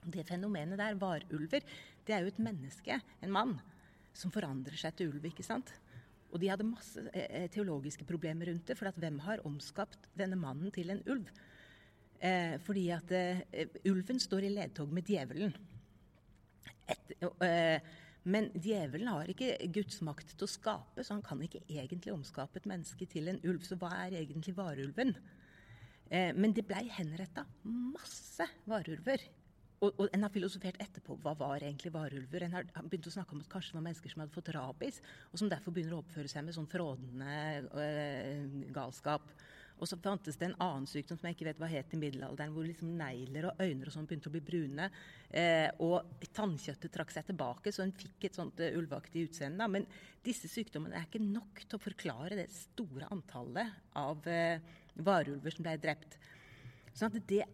Det 0.00 0.24
fenomenet 0.28 0.80
der, 0.80 0.96
varulver, 0.96 1.64
det 2.06 2.16
er 2.16 2.24
jo 2.24 2.32
et 2.32 2.40
menneske, 2.42 2.96
en 3.20 3.34
mann, 3.34 3.58
som 4.16 4.32
forandrer 4.32 4.78
seg 4.80 4.96
til 4.96 5.12
ulv, 5.12 5.28
ikke 5.28 5.44
sant? 5.46 5.70
Og 6.30 6.38
de 6.40 6.50
hadde 6.50 6.66
masse 6.66 7.02
eh, 7.12 7.48
teologiske 7.52 8.06
problemer 8.08 8.50
rundt 8.50 8.68
det. 8.70 8.76
For 8.78 9.00
hvem 9.02 9.18
har 9.26 9.42
omskapt 9.48 10.08
denne 10.18 10.38
mannen 10.38 10.70
til 10.74 10.92
en 10.94 11.02
ulv? 11.10 11.30
Eh, 12.20 12.58
fordi 12.60 12.86
at 12.92 13.12
eh, 13.16 13.40
ulven 13.88 14.20
står 14.20 14.44
i 14.44 14.52
ledtog 14.52 14.92
med 14.92 15.08
djevelen. 15.08 15.54
Et, 16.90 17.14
eh, 17.46 17.80
men 18.28 18.50
djevelen 18.52 19.08
har 19.08 19.30
ikke 19.32 19.54
Guds 19.72 20.02
makt 20.04 20.34
til 20.34 20.44
å 20.44 20.50
skape, 20.50 21.04
så 21.04 21.16
han 21.16 21.24
kan 21.24 21.40
ikke 21.40 21.62
egentlig 21.64 22.12
omskape 22.12 22.60
et 22.60 22.68
menneske 22.68 23.08
til 23.08 23.32
en 23.32 23.40
ulv. 23.48 23.64
Så 23.64 23.78
hva 23.80 23.94
er 24.02 24.18
egentlig 24.20 24.56
varulven? 24.58 25.14
Eh, 26.10 26.34
men 26.36 26.52
det 26.52 26.66
blei 26.68 26.84
henretta 26.92 27.46
masse 27.64 28.44
varulver 28.68 29.24
og, 29.80 29.94
og, 29.94 30.08
en 30.12 30.24
har 30.26 30.32
filosofert 30.32 30.76
etterpå 30.82 31.16
hva 31.24 31.32
var 31.40 31.62
egentlig 31.64 31.92
varulver. 31.94 32.44
En 32.44 32.56
har 32.58 32.66
begynt 32.82 33.06
å 33.08 33.14
snakke 33.14 33.32
om 33.32 33.40
at 33.40 33.48
kanskje 33.48 33.72
det 33.72 33.78
var 33.78 33.86
mennesker 33.86 34.12
som 34.12 34.22
hadde 34.22 34.34
fått 34.34 34.50
rabies, 34.52 35.00
og 35.32 35.40
som 35.40 35.48
derfor 35.48 35.72
begynner 35.72 35.96
å 35.96 36.02
oppføre 36.02 36.28
seg 36.28 36.44
med 36.44 36.56
sånn 36.56 36.68
frådende 36.68 37.36
øh, 37.80 38.58
galskap. 38.76 39.32
Og 39.80 39.88
så 39.88 39.96
fantes 40.00 40.36
det 40.36 40.50
en 40.50 40.58
annen 40.60 40.86
sykdom 40.88 41.16
som 41.16 41.28
jeg 41.28 41.38
ikke 41.38 41.46
vet 41.48 41.60
hva 41.62 41.68
het 41.72 41.94
i 41.96 42.00
middelalderen, 42.00 42.52
hvor 42.52 42.66
liksom 42.68 42.92
negler 42.98 43.48
og 43.48 43.62
øyne 43.64 43.86
og 43.88 43.94
sånn 43.94 44.08
begynte 44.08 44.28
å 44.28 44.34
bli 44.34 44.42
brune. 44.44 44.88
Eh, 45.32 45.68
og 45.80 46.26
tannkjøttet 46.36 46.92
trakk 46.92 47.14
seg 47.14 47.30
tilbake, 47.30 47.72
så 47.72 47.86
en 47.86 47.94
fikk 47.96 48.28
et 48.28 48.36
sånt 48.36 48.60
uh, 48.60 48.68
ulveaktig 48.76 49.24
utseende. 49.30 49.68
Men 49.72 49.88
disse 50.26 50.50
sykdommene 50.52 51.00
er 51.00 51.08
ikke 51.08 51.22
nok 51.24 51.64
til 51.64 51.78
å 51.78 51.84
forklare 51.86 52.36
det 52.42 52.50
store 52.52 53.08
antallet 53.14 53.96
av 53.96 54.28
uh, 54.28 54.76
varulver 55.00 55.56
som 55.56 55.64
ble 55.64 55.78
drept. 55.80 56.20
Sånn 56.92 57.08
at 57.08 57.24
det, 57.30 57.46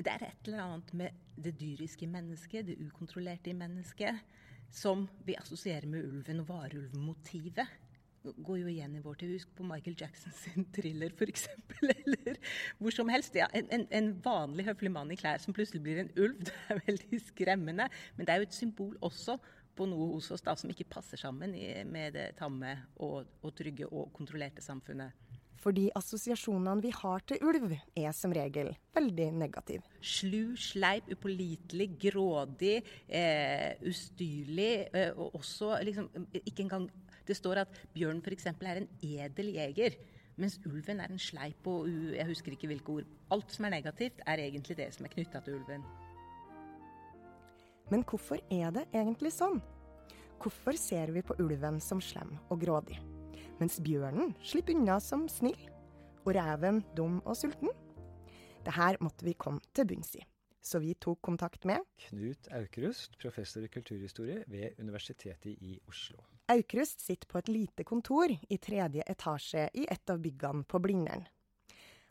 det 0.00 0.08
er 0.08 0.28
et 0.30 0.48
eller 0.48 0.64
annet 0.64 0.96
med 0.96 1.22
det 1.36 1.52
dyriske 1.60 2.08
mennesket, 2.08 2.70
det 2.70 2.80
ukontrollerte 2.80 3.52
i 3.52 3.58
mennesket, 3.58 4.24
som 4.74 5.04
vi 5.26 5.36
assosierer 5.38 5.86
med 5.90 6.06
ulven 6.08 6.40
og 6.42 6.48
varulvmotivet. 6.48 7.83
Går 8.24 8.62
jo 8.62 8.70
igjen 8.72 8.94
i 8.96 9.02
vår 9.04 9.18
tid. 9.20 9.34
Husk 9.36 9.50
på 9.56 9.66
Michael 9.68 9.96
Jacksons 10.00 10.44
thriller, 10.72 11.12
f.eks. 11.12 11.44
Eller 11.94 12.38
hvor 12.78 12.94
som 12.94 13.10
helst. 13.12 13.36
Ja, 13.36 13.50
en, 13.52 13.84
en, 13.84 14.14
vanlig 14.24 14.64
høflig 14.70 14.92
mann 14.94 15.12
i 15.12 15.18
klær 15.20 15.42
som 15.42 15.56
plutselig 15.56 15.82
blir 15.84 16.00
en 16.00 16.12
ulv, 16.16 16.40
det 16.46 16.54
er 16.72 16.80
veldig 16.86 17.20
skremmende. 17.26 17.90
Men 18.16 18.26
det 18.26 18.34
er 18.34 18.40
jo 18.40 18.48
et 18.48 18.56
symbol 18.56 18.96
også 19.04 19.36
på 19.74 19.88
noe 19.90 20.12
hos 20.14 20.30
oss 20.32 20.44
da, 20.46 20.54
som 20.56 20.70
ikke 20.70 20.86
passer 20.88 21.20
sammen 21.20 21.52
med 21.90 22.14
det 22.14 22.28
tamme 22.38 22.76
og, 23.02 23.26
og 23.42 23.56
trygge 23.58 23.90
og 23.90 24.12
kontrollerte 24.14 24.62
samfunnet. 24.64 25.12
Fordi 25.64 25.86
assosiasjonene 25.96 26.82
vi 26.84 26.90
har 26.92 27.22
til 27.24 27.40
ulv, 27.48 27.72
er 27.96 28.12
som 28.16 28.32
regel 28.36 28.74
veldig 28.94 29.30
negative. 29.40 29.84
Slu, 30.04 30.54
sleip, 30.60 31.08
upålitelig, 31.14 31.88
grådig, 32.02 32.76
eh, 33.08 33.72
ustyrlig. 33.88 34.88
Eh, 34.92 35.16
og 35.16 35.38
også 35.40 35.78
liksom 35.88 36.10
Ikke 36.44 36.66
engang 36.66 36.90
Det 37.26 37.36
står 37.36 37.62
at 37.64 37.78
bjørn 37.94 38.22
f.eks. 38.24 38.46
er 38.46 38.82
en 38.82 38.88
edel 39.02 39.52
jeger. 39.56 39.98
Mens 40.36 40.58
ulven 40.66 41.00
er 41.00 41.12
en 41.12 41.20
sleip 41.22 41.66
og 41.70 41.86
jeg 41.88 42.26
husker 42.26 42.56
ikke 42.56 42.70
hvilke 42.72 42.98
ord. 42.98 43.10
Alt 43.30 43.54
som 43.54 43.68
er 43.68 43.76
negativt, 43.76 44.20
er 44.26 44.42
egentlig 44.42 44.76
det 44.76 44.90
som 44.94 45.06
er 45.06 45.14
knytta 45.14 45.40
til 45.44 45.60
ulven. 45.60 45.86
Men 47.92 48.02
hvorfor 48.08 48.40
er 48.50 48.72
det 48.74 48.88
egentlig 48.92 49.34
sånn? 49.36 49.60
Hvorfor 50.42 50.76
ser 50.76 51.14
vi 51.14 51.22
på 51.22 51.36
ulven 51.40 51.78
som 51.80 52.00
slem 52.02 52.34
og 52.50 52.60
grådig? 52.60 52.98
mens 53.60 53.78
bjørnen 53.84 54.34
slipper 54.44 54.76
unna 54.76 54.98
som 55.02 55.26
snill, 55.30 55.58
og 56.24 56.34
reven 56.36 56.82
dum 56.96 57.20
og 57.24 57.36
sulten? 57.38 57.72
Det 58.64 58.74
her 58.74 58.98
måtte 59.04 59.26
vi 59.26 59.36
komme 59.38 59.62
til 59.76 59.86
bunns 59.88 60.14
i, 60.18 60.22
så 60.64 60.80
vi 60.82 60.94
tok 60.94 61.20
kontakt 61.22 61.66
med 61.68 61.84
Knut 62.06 62.48
Aukrust, 62.56 63.18
professor 63.20 63.64
i 63.64 63.72
kulturhistorie 63.72 64.44
ved 64.48 64.80
Universitetet 64.80 65.52
i 65.60 65.78
Oslo. 65.88 66.22
Aukrust 66.52 67.00
sitter 67.00 67.24
på 67.24 67.38
et 67.40 67.48
lite 67.48 67.84
kontor 67.88 68.28
i 68.28 68.56
tredje 68.60 69.04
etasje 69.08 69.62
i 69.80 69.86
et 69.88 70.10
av 70.12 70.18
byggene 70.20 70.66
på 70.68 70.76
Blindern. 70.84 71.22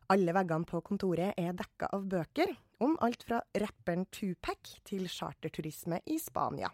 Alle 0.10 0.34
veggene 0.34 0.66
på 0.66 0.82
kontoret 0.82 1.38
er 1.38 1.54
dekka 1.54 1.92
av 1.94 2.08
bøker 2.10 2.50
om 2.82 2.96
alt 3.06 3.22
fra 3.28 3.44
rapperen 3.62 4.08
Tupac 4.10 4.72
til 4.90 5.06
charterturisme 5.06 6.00
i 6.10 6.18
Spania. 6.18 6.72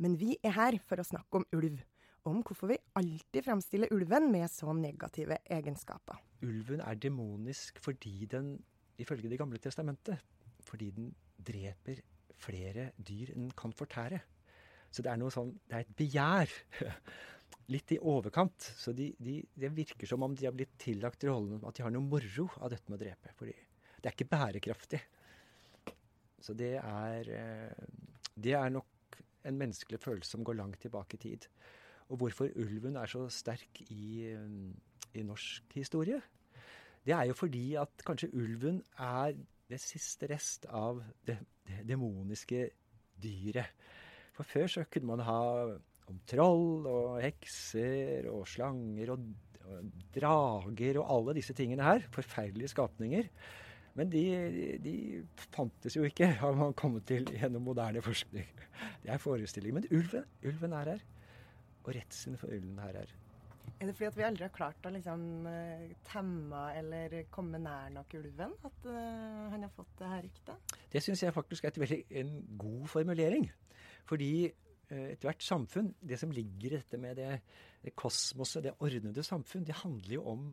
Men 0.00 0.16
vi 0.16 0.38
er 0.40 0.56
her 0.56 0.78
for 0.88 1.02
å 1.02 1.04
snakke 1.04 1.42
om 1.42 1.46
ulv. 1.58 1.84
Om 2.24 2.40
hvorfor 2.40 2.72
vi 2.72 2.80
alltid 2.98 3.44
fremstiller 3.44 3.92
ulven 3.92 4.30
med 4.32 4.48
så 4.50 4.72
negative 4.72 5.38
egenskaper. 5.44 6.16
Ulven 6.40 6.80
er 6.80 6.96
demonisk 6.96 7.82
fordi 7.84 8.26
den, 8.32 8.54
ifølge 8.96 9.28
Det 9.28 9.38
gamle 9.38 9.60
testamentet, 9.60 10.24
fordi 10.64 10.90
den 10.90 11.14
dreper 11.36 12.00
flere 12.40 12.90
dyr 12.96 13.34
enn 13.34 13.48
den 13.48 13.56
kan 13.56 13.76
fortære. 13.76 14.24
Så 14.90 15.04
det 15.04 15.10
er 15.12 15.20
noe 15.20 15.32
sånn 15.32 15.50
Det 15.68 15.76
er 15.76 15.84
et 15.84 15.96
begjær. 15.98 16.54
Litt 17.74 17.92
i 17.92 18.00
overkant. 18.00 18.70
Så 18.80 18.94
de, 18.96 19.10
de, 19.20 19.38
det 19.52 19.72
virker 19.76 20.08
som 20.08 20.24
om 20.24 20.36
de 20.36 20.46
har 20.48 20.56
blitt 20.56 20.78
tillagt 20.80 21.26
rollen 21.28 21.60
at 21.68 21.76
de 21.76 21.84
har 21.84 21.92
noe 21.92 22.04
moro 22.04 22.46
av 22.62 22.72
dette 22.72 22.88
med 22.88 22.96
å 22.96 23.02
drepe. 23.02 23.34
Fordi 23.36 23.56
det 23.98 24.08
er 24.08 24.14
ikke 24.14 24.30
bærekraftig. 24.30 25.02
Så 26.40 26.54
det 26.56 26.76
er 26.78 27.28
eh, 27.34 27.84
Det 28.38 28.54
er 28.54 28.70
nok 28.70 29.18
en 29.48 29.58
menneskelig 29.58 30.00
følelse 30.00 30.36
som 30.36 30.44
går 30.46 30.58
langt 30.58 30.80
tilbake 30.80 31.18
i 31.18 31.22
tid. 31.22 31.46
Og 32.08 32.22
hvorfor 32.22 32.48
ulven 32.56 32.96
er 32.96 33.10
så 33.10 33.26
sterk 33.32 33.82
i, 33.90 34.24
i 35.14 35.24
norsk 35.24 35.74
historie, 35.76 36.20
det 37.04 37.14
er 37.16 37.28
jo 37.30 37.36
fordi 37.36 37.74
at 37.80 38.04
kanskje 38.04 38.30
ulven 38.36 38.82
er 38.98 39.36
det 39.68 39.80
siste 39.80 40.28
rest 40.30 40.66
av 40.72 41.02
det, 41.26 41.38
det 41.68 41.84
demoniske 41.88 42.68
dyret. 43.22 43.72
For 44.38 44.46
før 44.46 44.70
så 44.70 44.84
kunne 44.86 45.16
man 45.16 45.24
ha 45.26 45.42
om 46.08 46.18
troll 46.30 46.86
og 46.88 47.18
hekser 47.20 48.28
og 48.30 48.46
slanger 48.48 49.10
og, 49.16 49.24
og 49.66 49.88
drager 50.14 51.00
og 51.02 51.08
alle 51.16 51.34
disse 51.40 51.56
tingene 51.58 51.82
her. 51.84 52.06
Forferdelige 52.14 52.70
skapninger. 52.70 53.26
Men 53.98 54.12
de, 54.12 54.22
de, 54.78 54.94
fantes 55.56 55.96
jo 55.96 56.06
ikke, 56.06 56.28
har 56.38 56.54
man 56.54 56.76
kommet 56.78 57.08
til 57.10 57.26
gjennom 57.34 57.66
moderne 57.66 58.02
forskning. 58.04 58.46
Det 59.02 59.10
er 59.10 59.18
forestilling. 59.18 59.74
Men 59.74 59.88
ulven, 59.90 60.28
ulven 60.46 60.76
er 60.78 60.92
her. 60.92 61.02
Og 61.82 61.96
redselen 61.96 62.38
for 62.38 62.52
ulven 62.54 62.78
her 62.78 63.00
er 63.02 63.16
Er 63.80 63.86
det 63.86 63.94
fordi 63.96 64.06
at 64.06 64.16
vi 64.16 64.26
aldri 64.26 64.44
har 64.46 64.54
klart 64.54 64.86
å 64.86 64.90
liksom 64.94 65.46
eh, 65.50 65.90
temme 66.06 66.62
eller 66.78 67.18
komme 67.30 67.58
nær 67.62 67.90
nok 67.94 68.14
ulven 68.18 68.54
at 68.66 68.86
uh, 68.86 69.50
han 69.52 69.62
har 69.62 69.70
fått 69.74 69.92
det 69.98 70.08
her 70.12 70.22
ryktet? 70.24 70.74
Det 70.92 71.02
syns 71.02 71.22
jeg 71.22 71.34
faktisk 71.34 71.64
er 71.64 71.74
et 71.74 71.80
veldig, 71.82 71.98
en 72.22 72.32
god 72.58 72.86
formulering. 72.94 73.46
Fordi 74.08 74.32
uh, 74.48 75.08
ethvert 75.12 75.44
samfunn, 75.44 75.92
det 76.00 76.18
som 76.20 76.32
ligger 76.34 76.72
i 76.72 76.76
dette 76.78 77.00
med 77.00 77.18
det, 77.20 77.32
det 77.84 77.94
kosmoset, 77.98 78.64
det 78.64 78.76
ordnede 78.84 79.24
samfunn, 79.26 79.66
det 79.68 79.76
handler 79.82 80.18
jo 80.18 80.24
om 80.32 80.48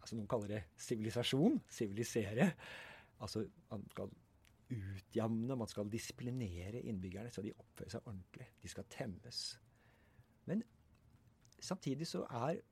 altså 0.00 0.16
Noen 0.16 0.28
kaller 0.30 0.48
det 0.54 0.62
sivilisasjon. 0.80 1.58
Sivilisere. 1.68 2.50
Altså 3.20 3.44
man 3.70 3.84
skal 3.92 4.12
utjamne, 4.70 5.56
man 5.58 5.68
skal 5.68 5.90
disiplinere 5.92 6.80
innbyggerne 6.86 7.32
så 7.34 7.42
de 7.44 7.52
oppfører 7.52 7.94
seg 7.96 8.06
ordentlig. 8.06 8.48
De 8.62 8.70
skal 8.70 8.88
temmes. 8.92 9.40
Men 10.48 10.62
samtidig 11.60 12.08
så 12.08 12.24
er 12.24 12.62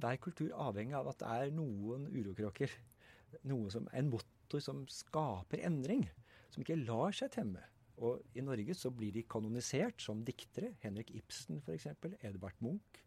hver 0.00 0.20
kultur 0.22 0.52
avhengig 0.54 0.94
av 0.98 1.10
at 1.10 1.22
det 1.22 1.30
er 1.30 1.54
noen 1.54 2.06
urokråker. 2.12 2.72
Noe 3.48 3.70
en 3.94 4.10
motor 4.10 4.62
som 4.62 4.84
skaper 4.90 5.64
endring. 5.66 6.04
Som 6.50 6.64
ikke 6.64 6.82
lar 6.82 7.14
seg 7.14 7.32
temme. 7.34 7.62
Og 8.00 8.36
i 8.36 8.44
Norge 8.44 8.74
så 8.76 8.92
blir 8.94 9.12
de 9.14 9.26
kanonisert 9.28 10.00
som 10.00 10.22
diktere. 10.24 10.72
Henrik 10.84 11.12
Ibsen 11.18 11.60
f.eks. 11.60 11.90
Edvard 12.24 12.56
Munch. 12.64 13.00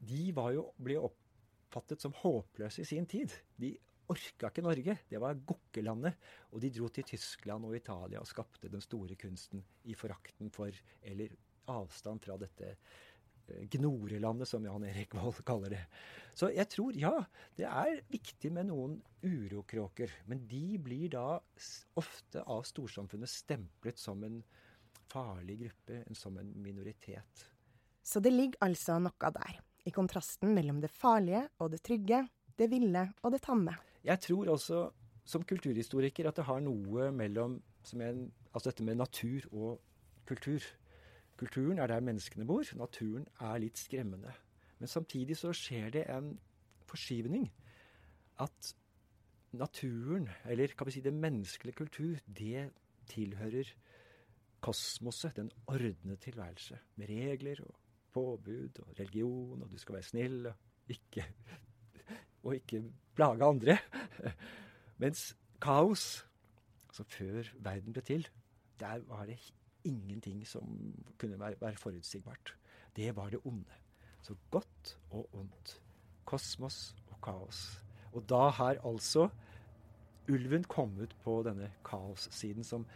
De 0.00 0.30
jo, 0.30 0.64
ble 0.80 0.96
oppfattet 1.02 2.02
som 2.02 2.14
håpløse 2.22 2.84
i 2.84 2.88
sin 2.88 3.08
tid. 3.10 3.34
De 3.60 3.74
orka 4.10 4.50
ikke 4.50 4.64
Norge. 4.64 4.96
Det 5.10 5.20
var 5.22 5.42
gokkelandet. 5.46 6.16
Og 6.54 6.62
de 6.62 6.72
dro 6.74 6.88
til 6.94 7.06
Tyskland 7.10 7.66
og 7.66 7.76
Italia 7.76 8.22
og 8.22 8.30
skapte 8.30 8.70
den 8.70 8.82
store 8.84 9.18
kunsten 9.18 9.64
i 9.90 9.96
forakten 9.98 10.50
for, 10.54 10.74
eller 11.02 11.34
avstand 11.70 12.22
fra 12.24 12.38
dette 12.40 12.74
Gnorelandet, 13.72 14.48
som 14.48 14.64
Jan 14.64 14.86
Erik 14.88 15.14
Vold 15.16 15.42
kaller 15.48 15.74
det. 15.74 15.84
Så 16.34 16.50
jeg 16.54 16.68
tror, 16.72 16.96
ja, 16.96 17.12
det 17.58 17.66
er 17.68 18.00
viktig 18.10 18.52
med 18.54 18.70
noen 18.70 18.98
urokråker. 19.22 20.12
Men 20.30 20.44
de 20.48 20.78
blir 20.82 21.10
da 21.12 21.40
ofte 22.00 22.44
av 22.46 22.64
storsamfunnet 22.68 23.30
stemplet 23.30 24.00
som 24.00 24.22
en 24.24 24.40
farlig 25.10 25.58
gruppe, 25.64 26.04
som 26.14 26.38
en 26.38 26.52
minoritet. 26.62 27.46
Så 28.02 28.22
det 28.22 28.32
ligger 28.32 28.62
altså 28.64 28.98
noe 29.02 29.32
der, 29.34 29.58
i 29.84 29.92
kontrasten 29.94 30.54
mellom 30.54 30.80
det 30.82 30.90
farlige 30.92 31.46
og 31.60 31.72
det 31.72 31.82
trygge, 31.84 32.24
det 32.56 32.68
ville 32.70 33.06
og 33.22 33.32
det 33.34 33.40
tamme. 33.44 33.74
Jeg 34.04 34.20
tror 34.24 34.52
også, 34.54 34.84
som 35.24 35.44
kulturhistoriker, 35.44 36.28
at 36.28 36.36
det 36.40 36.46
har 36.48 36.60
noe 36.64 37.10
mellom 37.12 37.58
en, 37.94 38.26
altså 38.52 38.70
dette 38.70 38.84
med 38.84 39.00
natur 39.00 39.46
og 39.52 39.80
kultur. 40.28 40.64
Kulturen 41.40 41.78
er 41.80 41.88
der 41.88 42.02
menneskene 42.04 42.44
bor. 42.44 42.66
Naturen 42.76 43.24
er 43.40 43.60
litt 43.62 43.78
skremmende. 43.80 44.32
Men 44.78 44.90
samtidig 44.92 45.38
så 45.40 45.54
skjer 45.56 45.88
det 45.94 46.02
en 46.12 46.34
forskyvning. 46.88 47.46
At 48.40 48.74
naturen, 49.56 50.28
eller 50.44 50.74
kan 50.76 50.88
vi 50.88 50.98
si 50.98 51.02
det 51.04 51.14
menneskelige 51.16 51.78
kultur, 51.78 52.20
det 52.26 52.66
tilhører 53.08 53.72
kosmoset, 54.60 55.36
den 55.36 55.50
ordnede 55.66 56.16
tilværelse. 56.20 56.78
Med 56.96 57.08
regler 57.08 57.62
og 57.64 57.78
påbud 58.12 58.82
og 58.84 58.98
religion, 59.00 59.62
og 59.62 59.70
du 59.70 59.78
skal 59.78 59.94
være 59.94 60.08
snill 60.10 60.46
og 60.46 60.54
ikke, 60.88 61.24
og 62.42 62.54
ikke 62.54 62.82
plage 63.14 63.44
andre. 63.44 63.78
Mens 65.00 65.36
kaos, 65.62 66.26
altså 66.88 67.04
før 67.16 67.48
verden 67.64 67.96
ble 67.96 68.02
til, 68.02 68.28
der 68.80 69.00
var 69.08 69.24
det 69.26 69.40
ingenting 69.84 70.46
som 70.46 70.94
kunne 71.18 71.38
være, 71.40 71.76
forutsigbart. 71.76 72.54
Det 72.96 73.16
var 73.16 73.30
det 73.30 73.40
onde. 73.44 73.78
Så 74.22 74.34
godt 74.50 74.98
og 75.10 75.28
ondt. 75.32 75.80
Kosmos 76.24 76.96
og 77.10 77.20
kaos. 77.24 77.84
Og 78.12 78.24
da 78.28 78.48
har 78.48 78.80
altså 78.84 79.28
ulven 80.28 80.64
kommet 80.64 81.16
på 81.24 81.40
denne 81.46 81.70
kaossiden 81.84 82.64
som 82.64 82.86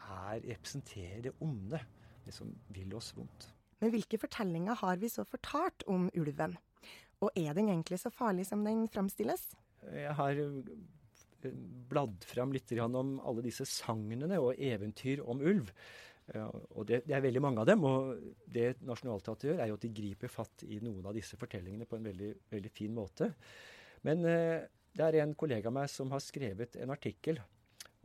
er, 0.00 0.40
representerer 0.48 1.22
det 1.28 1.32
onde. 1.40 1.80
Det 2.24 2.34
som 2.34 2.50
vil 2.68 2.94
oss 2.94 3.14
vondt. 3.16 3.54
Men 3.80 3.90
hvilke 3.94 4.18
fortellinger 4.18 4.74
har 4.74 4.96
vi 4.96 5.08
så 5.08 5.24
fortalt 5.24 5.84
om 5.86 6.10
ulven? 6.18 6.56
Og 7.20 7.30
er 7.36 7.54
den 7.54 7.68
egentlig 7.68 7.98
så 7.98 8.10
farlig 8.10 8.46
som 8.46 8.64
den 8.64 8.88
fremstilles? 8.88 9.48
Jeg 9.92 10.14
har 10.14 10.34
bladd 11.42 12.24
fram 12.26 12.52
litt 12.54 12.72
om 12.82 13.16
alle 13.20 13.44
disse 13.44 13.66
sagnene 13.68 14.40
og 14.42 14.58
eventyr 14.58 15.22
om 15.22 15.40
ulv. 15.40 15.70
Og 16.36 16.84
det, 16.84 17.02
det, 17.06 17.14
er 17.16 17.24
veldig 17.24 17.42
mange 17.42 17.62
av 17.62 17.68
dem. 17.70 17.84
Og 17.88 18.16
det 18.52 18.82
Nationaltheatret 18.84 19.52
gjør, 19.52 19.62
er 19.62 19.70
jo 19.70 19.78
at 19.78 19.86
de 19.86 19.92
griper 19.96 20.32
fatt 20.32 20.64
i 20.68 20.80
noen 20.84 21.06
av 21.08 21.16
disse 21.16 21.38
fortellingene 21.40 21.88
på 21.88 21.98
en 21.98 22.08
veldig, 22.10 22.32
veldig 22.52 22.72
fin 22.74 22.94
måte. 22.94 23.30
Men 24.06 24.26
eh, 24.28 24.66
det 24.94 25.06
er 25.06 25.22
en 25.22 25.36
kollega 25.38 25.70
av 25.70 25.78
meg 25.78 25.88
som 25.92 26.12
har 26.12 26.22
skrevet 26.24 26.76
en 26.82 26.92
artikkel 26.94 27.40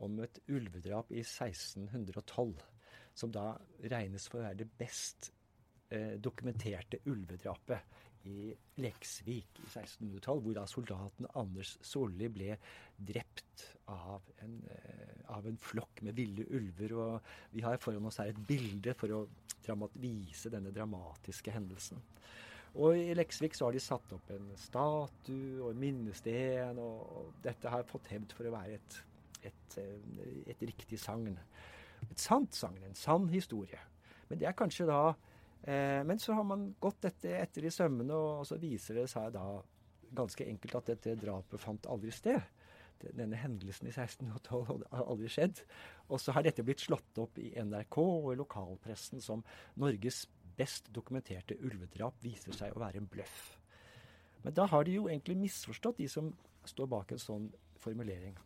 om 0.04 0.18
et 0.24 0.40
ulvedrap 0.48 1.12
i 1.14 1.22
1612. 1.22 2.54
Som 3.14 3.32
da 3.34 3.52
regnes 3.92 4.26
for 4.30 4.40
å 4.40 4.46
være 4.48 4.62
det 4.64 4.70
best 4.78 5.30
eh, 5.30 5.43
dokumenterte 6.22 7.00
ulvedrapet 7.10 7.94
i 8.24 8.54
Leksvik 8.80 9.60
i 9.60 9.66
1600-tall, 9.68 10.40
hvor 10.42 10.56
da 10.56 10.64
soldaten 10.68 11.28
Anders 11.36 11.74
Solli 11.84 12.30
ble 12.32 12.56
drept 12.96 13.66
av 13.92 14.24
en, 14.42 14.54
eh, 14.70 15.16
av 15.34 15.46
en, 15.46 15.58
flokk 15.60 16.02
med 16.06 16.16
ville 16.16 16.46
ulver. 16.56 16.94
Og 16.96 17.52
vi 17.52 17.64
har 17.64 17.80
foran 17.82 18.06
oss 18.08 18.20
her 18.22 18.32
et 18.32 18.46
bilde 18.48 18.94
for 18.96 19.12
å 19.12 19.24
vise 20.00 20.52
denne 20.52 20.72
dramatiske 20.72 21.52
hendelsen. 21.52 22.00
Og 22.74 22.96
i 22.98 23.14
Leksvik 23.14 23.54
så 23.54 23.68
har 23.68 23.76
de 23.76 23.82
satt 23.82 24.12
opp 24.16 24.30
en 24.34 24.48
statue 24.58 25.60
og 25.62 25.70
en 25.70 25.82
minnesten, 25.84 26.80
og 26.82 27.36
dette 27.44 27.70
har 27.70 27.86
fått 27.86 28.10
hevd 28.10 28.34
for 28.34 28.48
å 28.48 28.56
være 28.56 28.80
et, 28.80 28.98
et, 29.50 29.78
eh, 29.78 30.40
et 30.48 30.66
riktig 30.72 30.98
sagn. 30.98 31.36
Et 32.10 32.18
sant 32.18 32.52
sagn, 32.56 32.82
en 32.82 32.98
sann 32.98 33.28
historie. 33.28 33.78
Men 34.28 34.40
det 34.40 34.48
er 34.48 34.56
kanskje 34.56 34.88
da 34.88 35.12
Eh, 35.12 35.33
men 35.64 36.18
så 36.20 36.34
har 36.36 36.44
man 36.44 36.66
gått 36.80 37.06
dette 37.06 37.30
etter 37.38 37.64
i 37.64 37.72
sømmene, 37.72 38.12
og, 38.12 38.42
så 38.44 38.58
viser 38.60 39.00
det 39.00 39.06
seg 39.12 39.30
da 39.32 39.46
ganske 40.14 40.46
enkelt 40.46 40.76
at 40.78 40.92
dette 40.92 41.16
drapet 41.20 41.62
fant 41.62 41.88
aldri 41.90 42.12
sted. 42.14 42.40
Denne 43.04 43.36
hendelsen 43.36 43.88
i 43.88 43.92
1612 43.92 44.84
har 44.92 45.04
aldri 45.04 45.28
skjedd. 45.32 45.60
Og 46.08 46.20
så 46.22 46.32
har 46.36 46.44
dette 46.46 46.64
blitt 46.64 46.84
slått 46.84 47.18
opp 47.20 47.40
i 47.42 47.50
NRK 47.60 47.98
og 48.00 48.30
i 48.32 48.38
lokalpressen 48.38 49.24
som 49.24 49.42
Norges 49.80 50.24
best 50.54 50.88
dokumenterte 50.94 51.58
ulvedrap 51.58 52.20
viser 52.22 52.54
seg 52.56 52.74
å 52.74 52.82
være 52.84 53.02
en 53.02 53.10
bløff. 53.10 53.38
Men 54.44 54.54
da 54.56 54.68
har 54.70 54.84
de 54.86 54.98
jo 54.98 55.08
egentlig 55.08 55.36
misforstått, 55.40 55.98
de 55.98 56.08
som 56.08 56.30
står 56.68 56.88
bak 56.92 57.12
en 57.12 57.20
sånn 57.20 57.46
formulering. 57.80 58.36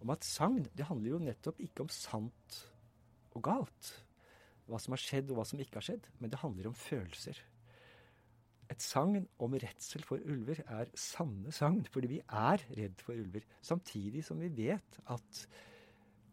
Om 0.00 0.14
at 0.14 0.24
sagn, 0.24 0.64
det 0.74 0.86
handler 0.88 1.12
jo 1.12 1.24
nettopp 1.26 1.60
ikke 1.62 1.84
om 1.84 1.92
sant 1.92 2.60
og 3.36 3.44
galt 3.46 3.90
hva 4.68 4.80
som 4.82 4.94
har 4.94 5.02
skjedd 5.02 5.30
og 5.30 5.40
hva 5.40 5.46
som 5.48 5.62
ikke 5.62 5.80
har 5.80 5.86
skjedd, 5.86 6.10
men 6.20 6.32
det 6.32 6.42
handler 6.42 6.70
om 6.70 6.76
følelser. 6.76 7.40
Et 8.70 8.84
sagn 8.84 9.24
om 9.42 9.56
redsel 9.58 10.04
for 10.06 10.22
ulver 10.30 10.60
er 10.62 10.92
sanne 10.98 11.50
sagn, 11.54 11.82
fordi 11.90 12.12
vi 12.12 12.20
er 12.22 12.62
redd 12.78 13.02
for 13.02 13.18
ulver. 13.18 13.46
Samtidig 13.66 14.22
som 14.26 14.38
vi 14.42 14.52
vet 14.62 15.02
at 15.10 15.44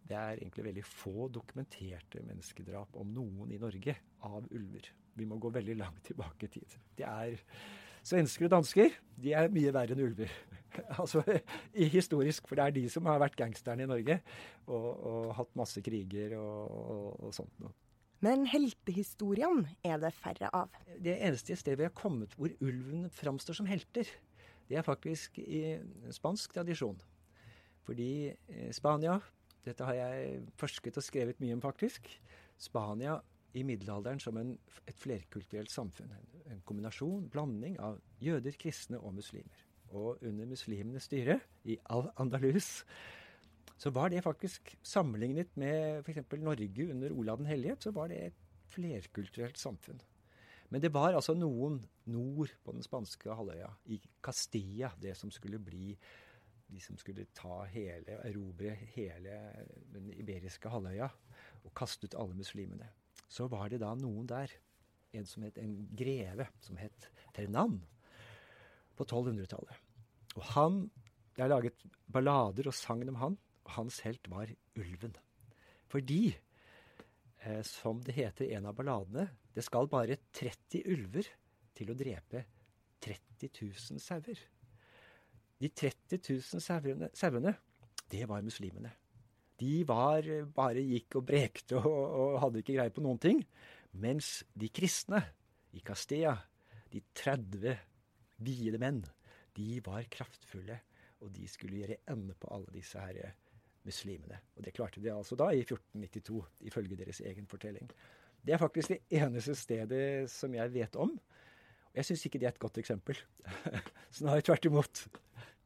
Det 0.07 0.15
er 0.15 0.37
egentlig 0.39 0.63
veldig 0.63 0.83
få 0.87 1.25
dokumenterte 1.27 2.21
menneskedrap, 2.23 2.93
om 2.95 3.09
noen 3.11 3.49
i 3.51 3.57
Norge, 3.59 3.91
av 4.23 4.45
ulver. 4.55 4.87
Vi 5.19 5.25
må 5.27 5.35
gå 5.35 5.49
veldig 5.51 5.75
langt 5.75 5.99
tilbake 6.07 6.47
i 6.47 6.53
tid. 6.53 6.77
Det 6.95 7.03
er 7.03 7.35
Svensker 8.07 8.47
og 8.47 8.53
dansker 8.53 8.93
de 9.19 9.33
er 9.35 9.49
mye 9.51 9.73
verre 9.75 9.91
enn 9.91 10.05
ulver. 10.05 10.31
altså 11.01 11.25
historisk, 11.73 12.47
for 12.47 12.55
det 12.55 12.63
er 12.63 12.75
de 12.77 12.85
som 12.93 13.09
har 13.09 13.19
vært 13.19 13.35
gangsterne 13.35 13.83
i 13.83 13.89
Norge 13.89 14.19
og, 14.67 14.87
og 14.87 15.35
hatt 15.35 15.51
masse 15.59 15.83
kriger 15.83 16.37
og, 16.39 16.71
og, 16.71 17.09
og 17.27 17.35
sånt 17.35 17.59
noe. 17.59 17.73
Men 18.25 18.47
heltehistoriene 18.49 19.75
er 19.85 19.99
det 20.01 20.13
færre 20.17 20.49
av. 20.55 20.73
Det 20.97 21.19
eneste 21.21 21.57
stedet 21.59 21.81
vi 21.83 21.85
har 21.85 21.97
kommet 21.97 22.33
hvor 22.37 22.53
ulven 22.65 23.05
framstår 23.13 23.59
som 23.59 23.69
helter, 23.69 24.09
det 24.67 24.79
er 24.79 24.85
faktisk 24.85 25.37
i 25.39 25.77
spansk 26.15 26.57
tradisjon. 26.57 26.97
Fordi 27.87 28.11
eh, 28.27 28.71
Spania 28.75 29.19
Dette 29.67 29.83
har 29.83 29.97
jeg 29.97 30.41
forsket 30.59 30.97
og 30.99 31.03
skrevet 31.03 31.41
mye 31.43 31.55
om, 31.57 31.61
faktisk. 31.63 32.07
Spania 32.55 33.17
i 33.57 33.65
middelalderen 33.67 34.19
som 34.23 34.37
en, 34.39 34.53
et 34.87 34.95
flerkulturelt 34.95 35.71
samfunn. 35.71 36.13
En, 36.15 36.29
en 36.53 36.61
kombinasjon, 36.67 37.25
blanding 37.33 37.75
av 37.83 37.97
jøder, 38.23 38.55
kristne 38.59 38.99
og 39.01 39.17
muslimer. 39.17 39.65
Og 39.91 40.23
under 40.23 40.47
muslimenes 40.47 41.09
styre 41.09 41.41
i 41.67 41.75
Al-Andalus 41.91 42.85
så 43.77 43.91
var 43.93 44.09
det 44.09 44.23
faktisk 44.25 44.73
sammenlignet 44.81 45.53
med 45.59 46.01
f.eks. 46.01 46.23
Norge 46.41 46.89
under 46.91 47.13
Olav 47.13 47.41
den 47.41 47.49
hellige, 47.49 47.77
så 47.79 47.93
var 47.93 48.09
det 48.09 48.21
et 48.25 48.45
flerkulturelt 48.73 49.57
samfunn. 49.57 49.99
Men 50.69 50.81
det 50.83 50.91
var 50.91 51.15
altså 51.15 51.35
noen 51.37 51.79
nord 52.11 52.51
på 52.65 52.73
den 52.75 52.83
spanske 52.83 53.35
halvøya, 53.37 53.69
i 53.85 54.01
Castilla, 54.23 54.89
det 54.99 55.15
som 55.15 55.31
skulle 55.31 55.61
bli 55.63 55.93
de 56.67 56.81
som 56.83 56.97
skulle 56.99 57.29
ta 57.35 57.61
hele, 57.71 58.17
erobre 58.27 58.73
hele 58.95 59.37
den 59.93 60.09
iberiske 60.11 60.67
halvøya 60.67 61.07
og 61.63 61.73
kaste 61.77 62.09
ut 62.09 62.17
alle 62.19 62.35
muslimene. 62.35 62.89
Så 63.31 63.47
var 63.51 63.69
det 63.71 63.79
da 63.83 63.93
noen 63.95 64.27
der, 64.27 64.51
en 65.15 65.27
som 65.27 65.45
het 65.47 65.57
en 65.61 65.77
greve, 65.95 66.49
som 66.59 66.75
het 66.79 67.07
Ternan, 67.35 67.79
på 68.97 69.05
1200-tallet. 69.05 69.83
Og 70.35 70.43
han 70.55 70.87
Det 71.37 71.43
er 71.45 71.51
laget 71.51 71.83
ballader 72.09 72.65
og 72.67 72.73
sagn 72.73 73.09
om 73.09 73.15
han, 73.21 73.35
hans 73.75 74.01
helt 74.05 74.27
var 74.31 74.51
ulven. 74.77 75.15
Fordi, 75.91 76.35
eh, 77.39 77.61
som 77.63 78.01
det 78.03 78.15
heter 78.17 78.45
i 78.45 78.53
en 78.57 78.67
av 78.69 78.75
balladene, 78.75 79.29
det 79.55 79.63
skal 79.65 79.89
bare 79.91 80.19
30 80.31 80.83
ulver 80.93 81.27
til 81.77 81.91
å 81.91 81.97
drepe 81.97 82.43
30 83.03 83.49
000 83.61 84.01
sauer. 84.01 84.39
De 85.57 85.69
30 85.69 86.21
000 86.21 86.61
sauene, 87.17 87.53
det 88.09 88.25
var 88.29 88.45
muslimene. 88.45 88.91
De 89.57 89.81
var, 89.89 90.25
bare 90.53 90.83
gikk 90.85 91.17
og 91.17 91.25
brekte 91.25 91.79
og, 91.79 91.87
og 91.87 92.39
hadde 92.43 92.61
ikke 92.61 92.75
greie 92.77 92.93
på 92.93 93.01
noen 93.01 93.21
ting. 93.21 93.41
Mens 93.97 94.43
de 94.53 94.69
kristne 94.69 95.23
i 95.73 95.81
Castilla, 95.81 96.35
de 96.93 97.01
30 97.17 97.73
viede 98.45 98.77
menn, 98.81 99.01
de 99.57 99.79
var 99.85 100.05
kraftfulle. 100.13 100.77
Og 101.25 101.31
de 101.33 101.47
skulle 101.49 101.79
gjøre 101.81 102.03
ende 102.13 102.35
på 102.37 102.51
alle 102.53 102.69
disse 102.75 103.01
her 103.01 103.17
eh, 103.25 103.37
muslimene. 103.87 104.39
Og 104.57 104.65
det 104.65 104.75
klarte 104.75 105.01
de 105.03 105.13
altså 105.13 105.37
da, 105.39 105.49
i 105.55 105.63
1492, 105.63 106.43
ifølge 106.69 106.99
deres 106.99 107.21
egen 107.25 107.47
fortelling. 107.49 107.89
Det 108.43 108.55
er 108.55 108.61
faktisk 108.61 108.93
det 108.93 109.01
eneste 109.19 109.55
stedet 109.57 110.29
som 110.31 110.53
jeg 110.55 110.73
vet 110.75 110.99
om. 110.99 111.15
Og 111.17 111.99
jeg 111.99 112.07
syns 112.07 112.27
ikke 112.27 112.39
det 112.41 112.49
er 112.49 112.55
et 112.55 112.61
godt 112.61 112.79
eksempel. 112.79 113.19
Snarere 114.17 114.45
tvert 114.45 114.67
imot. 114.69 115.07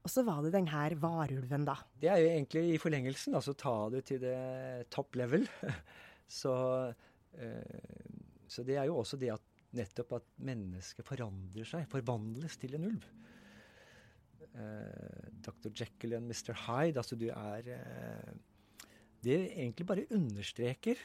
Og 0.01 0.09
så 0.09 0.23
var 0.25 0.41
det 0.41 0.53
den 0.55 0.69
her 0.71 0.95
varulven, 0.97 1.65
da. 1.67 1.75
Det 2.01 2.09
er 2.09 2.21
jo 2.23 2.29
egentlig 2.31 2.63
i 2.73 2.79
forlengelsen, 2.81 3.35
altså 3.37 3.53
ta 3.53 3.75
det 3.93 4.05
til 4.09 4.21
det 4.23 4.89
top 4.93 5.17
level. 5.19 5.45
Så, 6.31 6.53
øh, 7.35 7.79
så 8.47 8.63
det 8.63 8.77
er 8.79 8.85
jo 8.87 9.01
også 9.01 9.17
det 9.19 9.33
at 9.33 9.41
nettopp 9.75 10.13
at 10.15 10.29
mennesket 10.47 11.03
forandrer 11.03 11.67
seg, 11.67 11.89
forvandles 11.91 12.55
til 12.61 12.77
en 12.77 12.85
ulv. 12.87 13.09
Eh, 14.51 15.31
Dr. 15.45 15.71
Jekyll 15.71 16.17
og 16.17 16.25
Mr. 16.27 16.51
Hyde, 16.65 16.99
altså 16.99 17.15
du 17.15 17.29
er 17.31 17.67
eh, 17.71 18.31
Det 19.23 19.37
egentlig 19.53 19.85
bare 19.87 20.07
understreker 20.11 20.99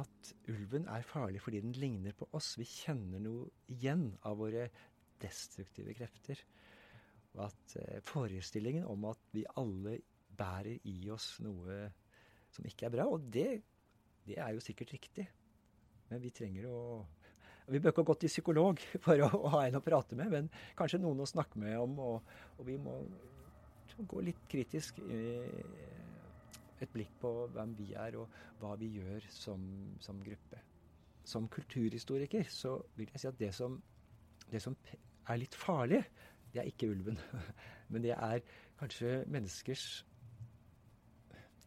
at 0.00 0.32
ulven 0.48 0.88
er 0.88 1.02
farlig 1.06 1.42
fordi 1.42 1.60
den 1.60 1.76
ligner 1.76 2.14
på 2.16 2.28
oss. 2.32 2.56
Vi 2.58 2.66
kjenner 2.66 3.22
noe 3.22 3.50
igjen 3.70 4.08
av 4.26 4.38
våre 4.40 4.68
destruktive 5.20 5.94
krefter. 5.94 6.40
Og 7.36 7.44
at 7.46 7.76
eh, 7.78 8.00
forestillingen 8.02 8.88
om 8.88 9.06
at 9.12 9.22
vi 9.36 9.46
alle 9.60 9.98
bærer 10.40 10.80
i 10.88 11.10
oss 11.12 11.36
noe 11.44 11.84
som 12.50 12.66
ikke 12.66 12.88
er 12.88 12.94
bra, 12.96 13.06
og 13.06 13.28
det, 13.30 13.60
det 14.26 14.40
er 14.42 14.56
jo 14.56 14.64
sikkert 14.64 14.96
riktig. 14.96 15.28
Men 16.10 16.22
vi 16.22 16.32
trenger 16.34 16.66
å 16.66 16.80
Vi 17.70 17.78
bør 17.78 17.94
ikke 17.94 18.06
gått 18.10 18.24
til 18.24 18.32
psykolog 18.32 18.80
for 19.04 19.24
å, 19.24 19.30
å, 19.38 19.50
ha 19.56 19.64
en 19.66 19.78
å 19.78 19.84
prate 19.84 20.18
med, 20.18 20.32
men 20.32 20.50
kanskje 20.78 21.02
noen 21.02 21.22
å 21.22 21.28
snakke 21.28 21.60
med 21.62 21.78
om. 21.78 21.98
Og, 22.02 22.32
og 22.58 22.66
vi 22.66 22.78
må 22.80 22.96
gå 24.10 24.22
litt 24.24 24.40
kritisk 24.48 24.96
et 26.80 26.92
blikk 26.94 27.12
på 27.20 27.30
hvem 27.54 27.74
vi 27.78 27.92
er, 27.98 28.16
og 28.16 28.30
hva 28.60 28.74
vi 28.80 28.90
gjør 28.96 29.26
som, 29.32 29.62
som 30.00 30.20
gruppe. 30.24 30.60
Som 31.28 31.48
kulturhistoriker 31.52 32.46
så 32.50 32.78
vil 32.96 33.10
jeg 33.12 33.22
si 33.22 33.28
at 33.28 33.40
det 33.40 33.52
som, 33.56 33.76
det 34.50 34.62
som 34.64 34.76
er 35.28 35.42
litt 35.42 35.54
farlig, 35.54 36.00
det 36.50 36.62
er 36.62 36.70
ikke 36.70 36.90
ulven. 36.90 37.20
Men 37.92 38.06
det 38.06 38.16
er 38.16 38.42
kanskje 38.80 39.20
menneskers 39.30 39.86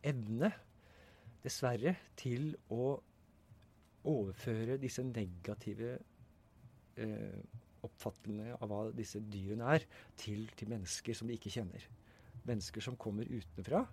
evne, 0.04 0.52
dessverre, 1.44 1.96
til 2.20 2.54
å 2.74 2.98
overføre 4.10 4.80
disse 4.82 5.04
negative 5.08 5.96
eh, 7.00 7.42
oppfattelsene 7.84 8.56
av 8.60 8.70
hva 8.72 8.84
disse 8.96 9.22
dyrene 9.32 9.74
er, 9.76 9.86
til, 10.20 10.46
til, 10.58 10.72
mennesker 10.72 11.18
som 11.18 11.30
de 11.30 11.38
ikke 11.38 11.52
kjenner. 11.54 11.88
Mennesker 12.48 12.84
som 12.84 12.98
kommer 13.00 13.28
utenfra, 13.28 13.84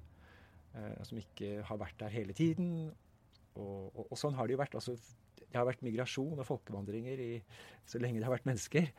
eh, 0.74 1.00
som 1.06 1.20
ikke 1.20 1.60
har 1.66 1.80
vært 1.80 1.98
der 2.02 2.14
hele 2.14 2.36
tiden. 2.36 2.90
Og, 3.54 3.90
og, 3.90 4.04
og 4.06 4.18
sånn 4.18 4.36
har 4.38 4.46
det 4.46 4.56
jo 4.56 4.62
vært. 4.62 4.78
altså 4.78 4.96
det 5.50 5.58
har 5.58 5.66
vært 5.66 5.82
migrasjon 5.82 6.38
og 6.38 6.46
folkevandringer 6.46 7.20
i, 7.24 7.30
så 7.88 7.98
lenge 7.98 8.20
det 8.20 8.28
har 8.28 8.36
vært 8.36 8.46
mennesker. 8.46 8.90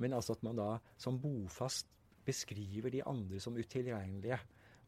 Men 0.00 0.14
altså 0.16 0.38
at 0.38 0.44
man 0.46 0.56
da 0.56 0.70
som 1.00 1.18
bofast 1.20 1.90
beskriver 2.28 2.92
de 2.92 3.02
andre 3.08 3.40
som 3.42 3.56
utilregnelige. 3.58 4.38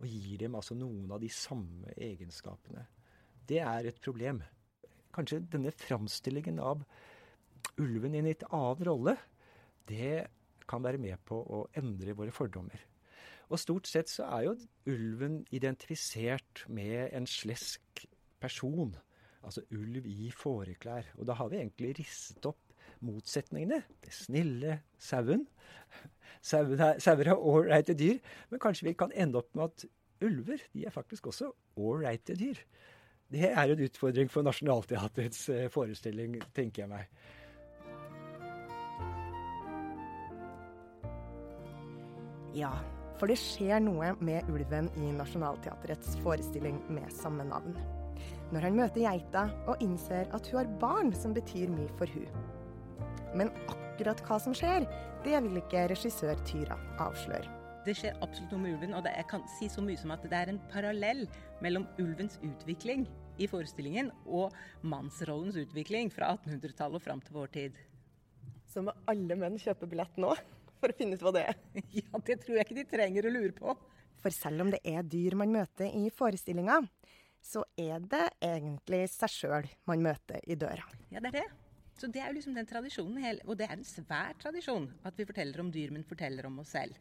Og 0.01 0.09
gir 0.09 0.41
dem 0.41 0.57
altså 0.57 0.73
noen 0.79 1.11
av 1.13 1.21
de 1.21 1.29
samme 1.29 1.93
egenskapene. 2.01 2.87
Det 3.45 3.59
er 3.61 3.91
et 3.91 4.01
problem. 4.01 4.41
Kanskje 5.15 5.43
denne 5.53 5.73
framstillingen 5.75 6.61
av 6.63 6.85
ulven 7.81 8.15
i 8.15 8.21
en 8.21 8.29
litt 8.31 8.45
annen 8.51 8.87
rolle, 8.87 9.17
det 9.91 10.29
kan 10.71 10.85
være 10.85 11.01
med 11.03 11.19
på 11.27 11.41
å 11.41 11.65
endre 11.79 12.15
våre 12.19 12.35
fordommer. 12.35 12.79
Og 13.51 13.59
stort 13.59 13.89
sett 13.91 14.11
så 14.11 14.29
er 14.31 14.47
jo 14.47 14.57
ulven 14.93 15.41
identifisert 15.51 16.65
med 16.71 17.11
en 17.17 17.27
slesk 17.27 18.05
person 18.41 18.95
Altså 19.41 19.63
ulv 19.73 20.05
i 20.05 20.29
fåreklær. 20.37 21.07
Og 21.19 21.27
da 21.29 21.37
har 21.39 21.49
vi 21.49 21.61
egentlig 21.61 21.95
risset 21.99 22.45
opp 22.49 22.75
motsetningene. 23.05 23.83
Det 24.05 24.13
snille 24.13 24.81
sauen. 25.01 25.47
Sauer 26.45 27.31
er 27.31 27.37
ålreite 27.37 27.97
dyr, 27.97 28.21
men 28.51 28.61
kanskje 28.61 28.91
vi 28.91 28.97
kan 29.01 29.13
ende 29.17 29.41
opp 29.41 29.55
med 29.57 29.71
at 29.71 29.87
ulver 30.25 30.61
de 30.75 30.85
er 30.85 30.93
faktisk 30.93 31.31
også 31.33 31.51
ålreite 31.81 32.37
dyr. 32.37 32.61
Det 33.31 33.47
er 33.47 33.71
en 33.71 33.83
utfordring 33.87 34.31
for 34.31 34.43
Nationaltheatrets 34.43 35.45
eh, 35.55 35.69
forestilling, 35.71 36.41
tenker 36.55 36.83
jeg 36.83 36.91
meg. 36.91 37.07
Ja, 42.59 42.73
for 43.21 43.31
det 43.31 43.39
skjer 43.39 43.79
noe 43.85 44.17
med 44.19 44.51
ulven 44.51 44.91
i 44.99 45.13
Nationaltheatrets 45.15 46.17
forestilling 46.25 46.83
med 46.91 47.13
samme 47.15 47.47
navn 47.47 47.79
når 48.51 48.67
han 48.67 48.75
møter 48.77 49.05
geita 49.05 49.45
og 49.71 49.83
innser 49.85 50.27
at 50.35 50.49
hun 50.51 50.59
har 50.59 50.73
barn 50.83 51.13
som 51.15 51.35
betyr 51.37 51.71
mye 51.71 51.91
for 52.01 52.11
hun. 52.11 52.27
Men 53.39 53.53
akkurat 53.71 54.21
hva 54.27 54.41
som 54.43 54.57
skjer, 54.57 54.87
det 55.25 55.39
vil 55.45 55.61
ikke 55.61 55.87
regissør 55.93 56.41
Tyra 56.49 56.79
avsløre. 57.03 57.47
Det 57.87 57.95
skjer 57.97 58.19
absolutt 58.21 58.51
noe 58.53 58.65
med 58.65 58.75
ulven, 58.75 58.97
og 58.99 59.07
jeg 59.09 59.27
kan 59.31 59.45
si 59.57 59.71
så 59.73 59.85
mye 59.85 59.97
som 59.97 60.11
at 60.13 60.25
det 60.27 60.37
er 60.37 60.51
en 60.53 60.61
parallell 60.73 61.23
mellom 61.65 61.87
ulvens 62.03 62.37
utvikling 62.45 63.07
i 63.41 63.49
forestillingen 63.51 64.11
og 64.27 64.55
mannsrollens 64.87 65.59
utvikling 65.61 66.13
fra 66.13 66.35
1800-tallet 66.37 67.01
og 67.01 67.05
fram 67.05 67.23
til 67.25 67.37
vår 67.37 67.53
tid. 67.57 67.79
Så 68.71 68.85
må 68.87 68.95
alle 69.11 69.37
menn 69.39 69.59
kjøpe 69.61 69.89
billett 69.91 70.21
nå 70.21 70.35
for 70.81 70.93
å 70.93 70.97
finne 70.97 71.17
ut 71.17 71.25
hva 71.25 71.33
det 71.37 71.47
er? 71.53 71.63
Ja, 72.01 72.21
det 72.27 72.41
tror 72.45 72.59
jeg 72.59 72.69
ikke 72.69 72.79
de 72.81 72.87
trenger 72.93 73.27
å 73.27 73.35
lure 73.35 73.55
på. 73.57 73.75
For 74.21 74.35
selv 74.35 74.67
om 74.67 74.71
det 74.73 74.83
er 74.87 75.07
dyr 75.07 75.37
man 75.41 75.53
møter 75.53 75.89
i 75.97 76.11
forestillinga, 76.13 76.83
så 77.41 77.65
er 77.81 78.03
det 78.05 78.27
egentlig 78.45 79.07
seg 79.15 79.33
sjøl 79.33 79.69
man 79.89 80.05
møter 80.05 80.45
i 80.45 80.59
døra. 80.61 80.85
Ja, 81.09 81.23
det 81.25 81.33
er 81.33 81.39
det. 81.41 81.49
Så 82.01 82.09
det 82.09 82.23
er 82.23 82.31
jo 82.31 82.39
liksom 82.39 82.55
den 82.57 82.69
tradisjonen, 82.69 83.41
og 83.45 83.57
det 83.61 83.67
er 83.67 83.75
en 83.77 83.85
svær 83.85 84.37
tradisjon, 84.41 84.87
at 85.05 85.17
vi 85.19 85.27
forteller 85.29 85.61
om 85.61 85.73
dyr, 85.73 85.91
men 85.93 86.07
forteller 86.09 86.47
om 86.49 86.63
oss 86.63 86.73
selv. 86.73 86.97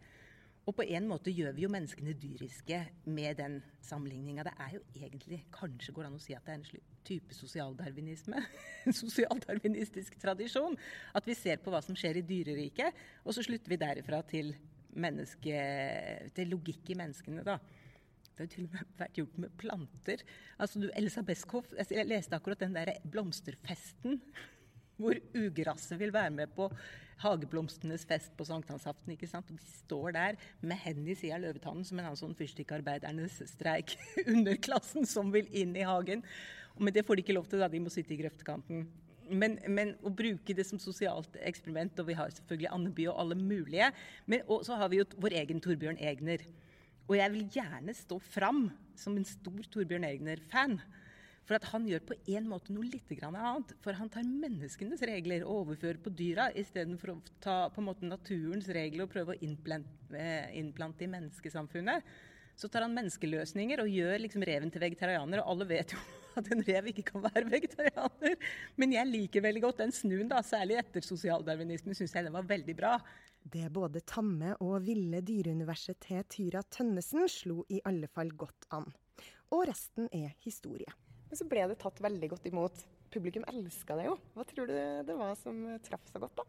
Og 0.70 0.76
på 0.78 0.86
en 0.86 1.08
måte 1.10 1.32
gjør 1.34 1.56
vi 1.58 1.64
jo 1.64 1.72
menneskene 1.74 2.14
dyriske 2.14 2.78
med 3.10 3.40
den 3.40 3.56
sammenligninga. 3.82 4.44
Det 4.46 4.52
er 4.54 4.76
jo 4.76 4.82
egentlig 4.94 5.40
Kanskje 5.56 5.96
går 5.96 6.06
det 6.06 6.10
an 6.12 6.20
å 6.20 6.22
si 6.22 6.36
at 6.38 6.46
det 6.46 6.54
er 6.54 6.60
en 6.60 6.84
type 7.10 7.38
sosialdarwinisme. 7.38 8.44
En 8.86 8.96
sosialdarwinistisk 8.96 10.20
tradisjon. 10.22 10.78
At 11.18 11.26
vi 11.26 11.38
ser 11.38 11.58
på 11.64 11.74
hva 11.74 11.82
som 11.82 11.98
skjer 11.98 12.22
i 12.22 12.26
dyreriket, 12.26 13.02
og 13.26 13.34
så 13.34 13.44
slutter 13.46 13.74
vi 13.74 13.82
derifra 13.82 14.22
til, 14.30 14.54
menneske, 14.94 15.66
til 16.38 16.54
logikk 16.54 16.94
i 16.94 17.00
menneskene, 17.02 17.46
da. 17.48 17.58
Det 18.30 18.46
har 18.46 18.54
til 18.54 18.70
og 18.70 18.78
med 18.78 18.96
vært 19.02 19.20
gjort 19.20 19.42
med 19.42 19.58
planter. 19.60 20.22
Altså, 20.62 20.86
du, 20.86 20.88
Elsa 20.96 21.26
Beskow, 21.26 21.66
jeg 21.82 22.08
leste 22.08 22.38
akkurat 22.38 22.62
den 22.62 22.78
der 22.78 22.94
blomsterfesten 23.10 24.22
hvor 25.02 25.18
ugresset 25.34 25.98
vil 26.00 26.14
være 26.14 26.38
med 26.38 26.54
på 26.54 26.70
hageblomstenes 27.24 28.06
fest 28.08 28.32
på 28.38 28.48
sankthansaften. 28.48 29.14
ikke 29.14 29.28
sant? 29.30 29.50
Og 29.52 29.60
de 29.60 29.74
står 29.84 30.16
der 30.16 30.40
med 30.62 30.80
hendene 30.84 31.14
i 31.14 31.20
sida 31.20 31.38
av 31.38 31.44
løvetannen 31.44 31.86
som 31.88 32.00
en 32.00 32.16
sånn 32.20 32.38
fyrstikkarbeidernes 32.40 33.42
streik. 33.52 33.98
Underklassen 34.36 35.08
som 35.10 35.34
vil 35.36 35.50
inn 35.52 35.76
i 35.76 35.86
hagen. 35.88 36.24
Men 36.80 36.96
det 36.96 37.06
får 37.08 37.20
de 37.20 37.26
ikke 37.26 37.36
lov 37.36 37.50
til, 37.52 37.62
da. 37.62 37.68
De 37.72 37.82
må 37.84 37.92
sitte 37.94 38.16
i 38.16 38.20
grøftekanten. 38.22 38.88
Men, 39.30 39.60
men, 39.70 39.94
å 40.02 40.10
bruke 40.10 40.56
det 40.58 40.66
som 40.66 40.80
sosialt 40.82 41.36
eksperiment, 41.46 42.00
og 42.02 42.08
vi 42.08 42.16
har 42.18 42.32
selvfølgelig 42.34 42.72
Andeby 42.74 43.10
og 43.12 43.20
alle 43.22 43.38
mulige. 43.38 43.92
Men, 44.26 44.42
så 44.66 44.80
har 44.80 44.90
vi 44.90 45.02
jo 45.02 45.10
vår 45.22 45.36
egen 45.44 45.62
Torbjørn 45.62 46.02
Egner. 46.02 46.46
Og 47.10 47.18
jeg 47.18 47.34
vil 47.34 47.46
gjerne 47.60 47.94
stå 47.98 48.20
fram 48.22 48.68
som 48.98 49.18
en 49.18 49.28
stor 49.28 49.62
Torbjørn 49.74 50.08
Egner-fan. 50.08 50.80
For 51.48 51.58
at 51.58 51.68
han 51.72 51.86
gjør 51.90 52.04
på 52.12 52.18
en 52.36 52.50
måte 52.50 52.74
noe 52.76 52.86
litt 52.86 53.12
annet. 53.26 53.72
For 53.84 53.98
han 53.98 54.12
tar 54.14 54.28
menneskenes 54.28 55.02
regler 55.10 55.46
og 55.46 55.64
overfører 55.64 56.02
på 56.04 56.14
dyra, 56.14 56.50
istedenfor 56.54 57.14
å 57.14 57.20
ta 57.42 57.60
på 57.74 57.82
en 57.82 57.90
måte 57.90 58.10
naturens 58.10 58.70
regler 58.76 59.06
og 59.06 59.14
prøve 59.14 59.34
å 59.34 59.40
innplante, 59.46 60.28
innplante 60.60 61.08
i 61.08 61.12
menneskesamfunnet. 61.16 62.14
Så 62.60 62.68
tar 62.68 62.84
han 62.84 62.96
menneskeløsninger 62.96 63.80
og 63.80 63.92
gjør 63.92 64.18
liksom 64.26 64.44
reven 64.44 64.72
til 64.74 64.84
vegetarianer. 64.84 65.42
Og 65.42 65.54
alle 65.56 65.70
vet 65.70 65.96
jo 65.96 66.02
at 66.40 66.52
en 66.54 66.64
rev 66.68 66.92
ikke 66.92 67.08
kan 67.14 67.24
være 67.24 67.48
vegetarianer. 67.50 68.38
Men 68.80 68.96
jeg 68.98 69.10
liker 69.10 69.46
veldig 69.48 69.64
godt 69.64 69.82
den 69.86 69.96
snuen, 69.96 70.30
da, 70.32 70.44
særlig 70.46 70.78
etter 70.82 71.08
sosialdarwinismen. 71.08 71.98
Syns 71.98 72.16
jeg 72.16 72.28
den 72.28 72.36
var 72.36 72.48
veldig 72.50 72.78
bra. 72.78 72.98
Det 73.40 73.70
både 73.74 74.04
tamme 74.04 74.54
og 74.60 74.82
ville 74.86 75.24
dyreuniverset 75.26 76.02
til 76.04 76.26
Tyra 76.30 76.62
Tønnesen 76.68 77.30
slo 77.32 77.64
i 77.72 77.80
alle 77.88 78.12
fall 78.12 78.36
godt 78.38 78.68
an. 78.76 78.90
Og 79.56 79.64
resten 79.72 80.12
er 80.14 80.36
historie. 80.44 80.92
Men 81.30 81.38
så 81.38 81.46
ble 81.50 81.66
det 81.70 81.78
tatt 81.82 82.02
veldig 82.02 82.32
godt 82.32 82.48
imot. 82.50 82.86
Publikum 83.14 83.46
elska 83.50 83.98
det 83.98 84.08
jo. 84.08 84.16
Hva 84.36 84.46
tror 84.50 84.70
du 84.70 84.76
det 85.06 85.18
var 85.18 85.36
som 85.38 85.62
traff 85.86 86.10
så 86.10 86.22
godt, 86.22 86.42
da? 86.42 86.46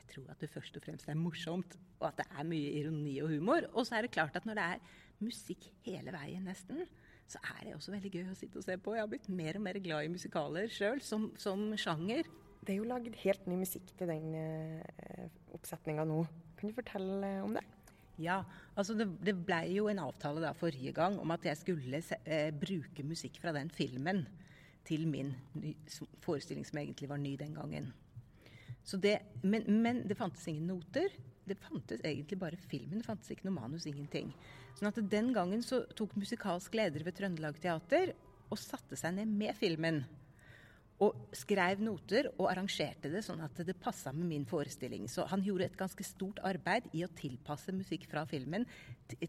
Jeg 0.00 0.08
tror 0.12 0.32
at 0.34 0.44
det 0.44 0.50
først 0.52 0.76
og 0.76 0.84
fremst 0.84 1.08
er 1.08 1.16
morsomt, 1.16 1.78
og 2.00 2.10
at 2.10 2.20
det 2.20 2.26
er 2.28 2.48
mye 2.48 2.74
ironi 2.80 3.14
og 3.24 3.32
humor. 3.32 3.68
Og 3.72 3.88
så 3.88 3.96
er 3.96 4.06
det 4.06 4.12
klart 4.12 4.36
at 4.36 4.48
når 4.48 4.60
det 4.60 4.66
er 4.74 4.84
musikk 5.22 5.70
hele 5.86 6.12
veien, 6.12 6.44
nesten, 6.44 6.84
så 7.32 7.40
er 7.54 7.64
det 7.64 7.76
også 7.76 7.94
veldig 7.94 8.12
gøy 8.12 8.30
å 8.32 8.36
sitte 8.36 8.60
og 8.60 8.66
se 8.66 8.76
på. 8.76 8.96
Jeg 8.96 9.04
har 9.04 9.10
blitt 9.12 9.28
mer 9.32 9.56
og 9.56 9.64
mer 9.64 9.78
glad 9.80 10.04
i 10.04 10.12
musikaler 10.12 10.68
sjøl, 10.72 11.00
som, 11.04 11.30
som, 11.40 11.70
sjanger. 11.80 12.28
Det 12.62 12.74
er 12.74 12.82
jo 12.82 12.88
lagd 12.88 13.16
helt 13.22 13.46
ny 13.48 13.62
musikk 13.62 13.94
til 13.98 14.10
den 14.10 14.34
eh, 14.36 15.30
oppsetninga 15.56 16.04
nå. 16.08 16.20
Kan 16.58 16.70
du 16.70 16.76
fortelle 16.76 17.32
om 17.46 17.56
det? 17.56 17.64
Ja, 18.20 18.42
altså 18.76 18.94
det, 18.96 19.06
det 19.24 19.34
blei 19.46 19.72
jo 19.76 19.88
en 19.88 20.02
avtale 20.02 20.42
da 20.44 20.52
forrige 20.56 20.92
gang 20.96 21.18
om 21.20 21.32
at 21.32 21.46
jeg 21.48 21.60
skulle 21.60 22.02
se, 22.04 22.18
eh, 22.24 22.50
bruke 22.52 23.04
musikk 23.06 23.38
fra 23.40 23.54
den 23.56 23.70
filmen 23.72 24.26
til 24.84 25.06
min 25.08 25.32
ny, 25.56 25.72
forestilling, 26.20 26.66
som 26.66 26.80
egentlig 26.82 27.08
var 27.08 27.20
ny 27.22 27.36
den 27.40 27.54
gangen. 27.56 27.92
Det, 28.82 29.18
men, 29.42 29.64
men, 29.82 30.02
det 30.08 30.18
fantes 30.18 30.46
ingen 30.50 30.66
noter. 30.66 31.12
Det 31.46 31.56
fantes 31.58 32.02
egentlig 32.04 32.38
bare 32.38 32.58
filmen. 32.58 32.98
Det 32.98 33.06
fantes 33.06 33.30
ikke 33.30 33.46
noe 33.46 33.60
manus, 33.60 33.86
ingenting. 33.86 34.32
Sånn 34.76 34.90
at 34.90 34.98
Den 35.10 35.30
gangen 35.34 35.62
så 35.64 35.84
tok 35.96 36.16
musikalsk 36.18 36.74
leder 36.74 37.04
ved 37.06 37.16
Trøndelag 37.16 37.60
Teater 37.62 38.12
og 38.52 38.60
satte 38.60 38.98
seg 38.98 39.14
ned 39.16 39.30
med 39.30 39.54
filmen 39.56 40.02
og 41.02 41.34
skrev 41.34 41.80
noter 41.82 42.28
og 42.36 42.46
arrangerte 42.50 43.10
det 43.10 43.24
sånn 43.26 43.40
at 43.42 43.56
det 43.66 43.74
passa 43.80 44.12
med 44.14 44.28
min 44.28 44.44
forestilling. 44.46 45.08
Så 45.10 45.24
han 45.30 45.42
gjorde 45.42 45.66
et 45.66 45.78
ganske 45.78 46.04
stort 46.06 46.38
arbeid 46.46 46.86
i 46.94 47.02
å 47.02 47.10
tilpasse 47.16 47.74
musikk 47.74 48.06
fra 48.10 48.22
filmen 48.28 48.66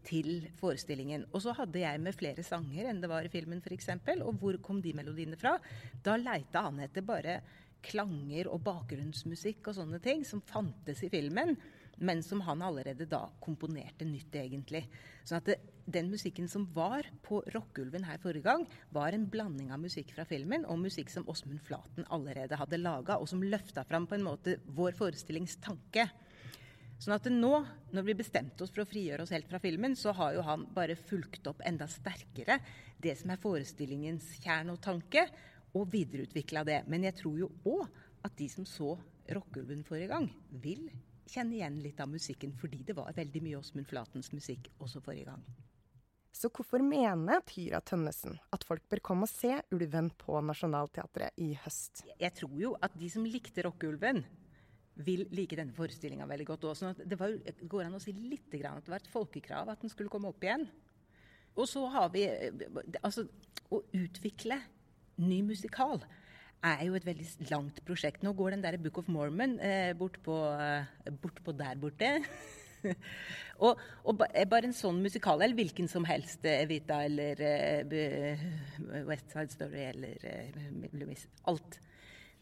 til 0.06 0.46
forestillingen. 0.60 1.26
Og 1.32 1.42
så 1.42 1.54
hadde 1.58 1.82
jeg 1.82 2.02
med 2.04 2.16
flere 2.16 2.46
sanger 2.46 2.90
enn 2.90 3.02
det 3.02 3.10
var 3.10 3.26
i 3.26 3.32
filmen 3.32 3.62
f.eks. 3.64 3.90
Og 4.20 4.38
hvor 4.38 4.60
kom 4.62 4.80
de 4.84 4.94
melodiene 4.96 5.40
fra? 5.40 5.56
Da 6.04 6.18
leita 6.20 6.66
han 6.68 6.82
etter 6.84 7.06
bare 7.06 7.40
klanger 7.84 8.48
og 8.52 8.62
bakgrunnsmusikk 8.64 9.68
og 9.68 9.76
sånne 9.76 10.00
ting 10.04 10.22
som 10.24 10.40
fantes 10.46 11.02
i 11.04 11.10
filmen 11.12 11.56
men 11.98 12.22
som 12.22 12.40
han 12.46 12.62
allerede 12.62 13.06
da 13.10 13.22
komponerte 13.42 14.06
nytt, 14.08 14.34
egentlig. 14.34 14.84
Sånn 15.24 15.40
at 15.40 15.48
det, 15.48 15.56
den 15.84 16.10
musikken 16.12 16.48
som 16.50 16.66
var 16.74 17.06
på 17.24 17.42
Rockeulven 17.54 18.06
her 18.08 18.20
forrige 18.22 18.46
gang, 18.46 18.66
var 18.94 19.14
en 19.14 19.26
blanding 19.30 19.72
av 19.74 19.82
musikk 19.82 20.14
fra 20.16 20.26
filmen 20.28 20.64
og 20.68 20.80
musikk 20.82 21.12
som 21.12 21.26
Åsmund 21.30 21.62
Flaten 21.64 22.08
allerede 22.14 22.58
hadde 22.60 22.80
laga, 22.80 23.18
og 23.18 23.28
som 23.30 23.44
løfta 23.44 23.84
fram 23.88 24.08
på 24.08 24.18
en 24.18 24.26
måte 24.26 24.58
vår 24.76 24.96
forestillingstanke. 24.98 26.08
Sånn 27.02 27.16
at 27.16 27.26
nå, 27.28 27.52
når 27.92 28.06
vi 28.06 28.16
bestemte 28.16 28.64
oss 28.64 28.72
for 28.72 28.84
å 28.84 28.88
frigjøre 28.88 29.26
oss 29.26 29.32
helt 29.34 29.48
fra 29.50 29.60
filmen, 29.60 29.96
så 29.98 30.14
har 30.16 30.36
jo 30.36 30.44
han 30.46 30.64
bare 30.74 30.96
fulgt 30.96 31.46
opp 31.50 31.64
enda 31.66 31.88
sterkere 31.90 32.60
det 33.02 33.16
som 33.20 33.32
er 33.34 33.42
forestillingens 33.42 34.30
kjerne 34.40 34.76
og 34.76 34.80
tanke, 34.84 35.26
og 35.74 35.90
videreutvikla 35.90 36.62
det. 36.64 36.84
Men 36.86 37.04
jeg 37.08 37.18
tror 37.18 37.40
jo 37.40 37.50
òg 37.66 37.88
at 38.24 38.36
de 38.38 38.48
som 38.48 38.66
så 38.68 38.94
Rockeulven 39.34 39.82
forrige 39.88 40.12
gang, 40.12 40.26
vil 40.60 40.86
kjenne 41.30 41.58
igjen 41.58 41.78
litt 41.82 42.00
av 42.00 42.10
musikken, 42.10 42.54
fordi 42.60 42.82
det 42.86 42.96
var 42.96 43.14
veldig 43.16 43.42
mye 43.44 43.60
Åsmund 43.60 43.88
Flatens 43.88 44.32
musikk 44.34 44.70
også 44.78 45.02
forrige 45.04 45.30
gang. 45.30 45.44
Så 46.34 46.50
hvorfor 46.50 46.82
mener 46.82 47.44
Tyra 47.46 47.78
Tønnesen 47.86 48.34
at 48.52 48.64
folk 48.66 48.82
bør 48.90 49.02
komme 49.06 49.28
og 49.28 49.30
se 49.30 49.52
Ulven 49.74 50.10
på 50.18 50.40
Nationaltheatret 50.42 51.38
i 51.38 51.52
høst? 51.62 52.02
Jeg 52.18 52.34
tror 52.34 52.56
jo 52.58 52.72
at 52.82 52.96
de 52.98 53.10
som 53.12 53.26
likte 53.28 53.62
Rockeulven, 53.64 54.24
vil 54.94 55.24
like 55.34 55.56
denne 55.58 55.74
forestillinga 55.74 56.26
veldig 56.30 56.46
godt 56.46 56.66
òg. 56.68 56.76
Sånn 56.78 56.98
det 57.02 57.18
var, 57.18 57.32
går 57.70 57.88
an 57.88 57.96
å 57.98 58.02
si 58.02 58.12
litt 58.14 58.52
grann 58.52 58.78
at 58.78 58.86
det 58.86 58.92
var 58.92 59.02
et 59.02 59.10
folkekrav 59.10 59.72
at 59.72 59.82
den 59.82 59.90
skulle 59.90 60.12
komme 60.12 60.30
opp 60.30 60.44
igjen. 60.46 60.68
Og 61.54 61.66
så 61.70 61.84
har 61.90 62.10
vi 62.14 62.26
Altså, 63.00 63.26
å 63.74 63.80
utvikle 63.94 64.58
ny 65.22 65.40
musikal 65.46 66.02
er 66.64 66.84
jo 66.88 66.96
et 66.96 67.06
veldig 67.06 67.48
langt 67.50 67.80
prosjekt. 67.86 68.24
Nå 68.24 68.32
går 68.36 68.54
den 68.54 68.64
der 68.64 68.78
Book 68.80 68.98
of 69.02 69.08
Mormon 69.12 69.58
eh, 69.60 69.92
bort, 69.98 70.18
på, 70.24 70.36
eh, 70.56 71.12
bort, 71.22 71.40
der 71.58 71.80
borte. 71.80 72.10
og, 73.64 73.80
og, 74.04 74.24
eh, 74.30 74.46
bare 74.48 74.70
en 74.70 74.76
sånn 74.76 75.02
musikal, 75.04 75.42
eller 75.42 75.58
hvilken 75.58 75.90
som 75.90 76.06
helst, 76.08 76.44
eh, 76.48 76.64
Evita 76.64 77.02
eller 77.04 77.40
eh, 77.44 78.46
West 79.08 79.32
Side 79.34 79.54
Story 79.54 79.88
eller 79.90 80.28
eh, 80.30 81.26
Alt 81.50 81.80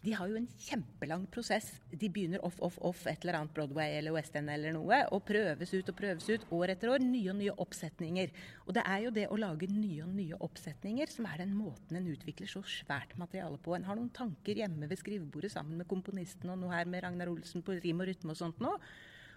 de 0.03 0.13
har 0.19 0.27
jo 0.27 0.35
en 0.35 0.49
kjempelang 0.59 1.29
prosess. 1.31 1.69
De 1.91 2.09
begynner 2.11 2.43
off, 2.43 2.57
off, 2.65 2.79
off, 2.83 3.05
et 3.07 3.23
eller 3.23 3.39
annet 3.39 3.55
Broadway 3.55 3.95
eller 4.01 4.17
West 4.17 4.35
End 4.39 4.51
eller 4.51 4.75
noe, 4.75 4.99
og 5.15 5.23
prøves 5.29 5.71
ut 5.77 5.93
og 5.93 5.99
prøves 5.99 6.27
ut 6.27 6.47
år 6.57 6.73
etter 6.75 6.91
år. 6.91 7.05
Nye 7.07 7.31
og 7.31 7.39
nye 7.39 7.55
oppsetninger. 7.63 8.33
Og 8.67 8.75
det 8.75 8.83
er 8.83 9.05
jo 9.05 9.13
det 9.15 9.29
å 9.31 9.39
lage 9.39 9.71
nye 9.71 10.03
og 10.03 10.11
nye 10.17 10.41
oppsetninger 10.43 11.13
som 11.13 11.29
er 11.31 11.45
den 11.45 11.55
måten 11.55 12.01
en 12.01 12.11
utvikler 12.11 12.51
så 12.51 12.65
svært 12.67 13.15
materiale 13.21 13.61
på. 13.63 13.77
En 13.77 13.87
har 13.87 13.99
noen 13.99 14.11
tanker 14.15 14.59
hjemme 14.65 14.91
ved 14.91 14.99
skrivebordet 14.99 15.55
sammen 15.55 15.79
med 15.79 15.91
komponisten 15.91 16.51
og 16.51 16.59
noe 16.65 16.75
her 16.75 16.91
med 16.91 17.07
Ragnar 17.07 17.31
Olsen 17.31 17.63
på 17.63 17.79
rim 17.79 18.03
og 18.03 18.11
rytme 18.11 18.35
og 18.35 18.43
sånt 18.43 18.63
nå. 18.65 18.75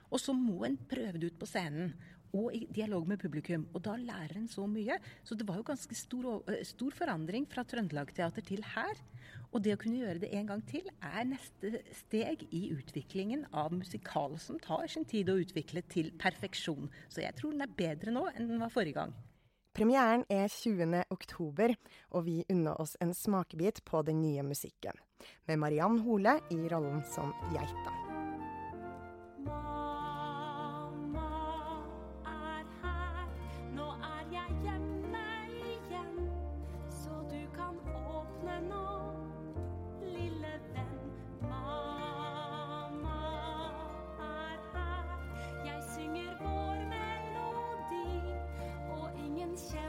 Og 0.09 0.21
så 0.21 0.33
må 0.37 0.63
en 0.65 0.81
prøve 0.89 1.21
det 1.21 1.33
ut 1.33 1.39
på 1.41 1.49
scenen 1.49 1.93
og 2.35 2.55
i 2.55 2.65
dialog 2.75 3.07
med 3.07 3.21
publikum. 3.21 3.65
Og 3.73 3.83
da 3.85 3.95
lærer 3.99 4.37
en 4.39 4.49
så 4.51 4.67
mye. 4.69 4.97
Så 5.23 5.37
det 5.37 5.47
var 5.47 5.59
jo 5.59 5.67
ganske 5.67 5.97
stor, 5.97 6.43
stor 6.67 6.95
forandring 6.95 7.47
fra 7.49 7.63
Trøndelag 7.67 8.13
Teater 8.15 8.45
til 8.45 8.65
her. 8.75 8.99
Og 9.55 9.63
det 9.63 9.75
å 9.75 9.79
kunne 9.79 10.01
gjøre 10.01 10.19
det 10.25 10.33
en 10.35 10.49
gang 10.49 10.63
til 10.67 10.87
er 10.99 11.29
neste 11.29 11.79
steg 11.95 12.43
i 12.51 12.67
utviklingen 12.75 13.45
av 13.55 13.71
musikal, 13.75 14.35
som 14.41 14.59
tar 14.59 14.89
sin 14.91 15.07
tid 15.07 15.31
å 15.31 15.39
utvikle 15.39 15.85
til 15.91 16.11
perfeksjon. 16.19 16.91
Så 17.07 17.23
jeg 17.23 17.37
tror 17.39 17.55
den 17.55 17.63
er 17.63 17.77
bedre 17.79 18.13
nå 18.15 18.27
enn 18.33 18.51
den 18.51 18.61
var 18.61 18.73
forrige 18.73 18.99
gang. 18.99 19.15
Premieren 19.75 20.23
er 20.31 20.47
20. 20.47 21.01
oktober, 21.11 21.73
og 22.15 22.27
vi 22.29 22.37
unner 22.47 22.79
oss 22.79 22.95
en 23.03 23.11
smakebit 23.11 23.83
på 23.87 24.05
den 24.07 24.21
nye 24.23 24.45
musikken. 24.47 24.95
Med 25.47 25.59
Mariann 25.59 25.99
Hole 26.07 26.39
i 26.51 26.63
rollen 26.71 27.03
som 27.11 27.35
geita. 27.51 28.04
下。 49.55 49.84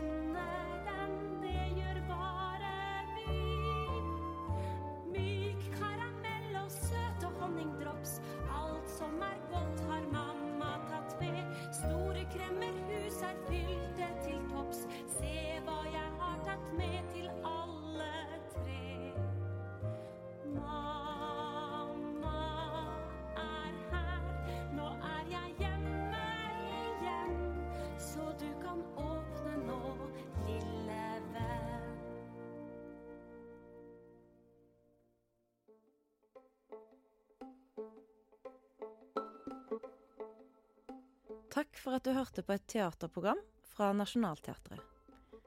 Takk 41.57 41.79
for 41.81 41.97
at 41.97 42.05
du 42.05 42.13
hørte 42.13 42.43
på 42.45 42.53
et 42.53 42.67
teaterprogram 42.69 43.39
fra 43.65 43.89
Nationaltheatret. 43.97 44.83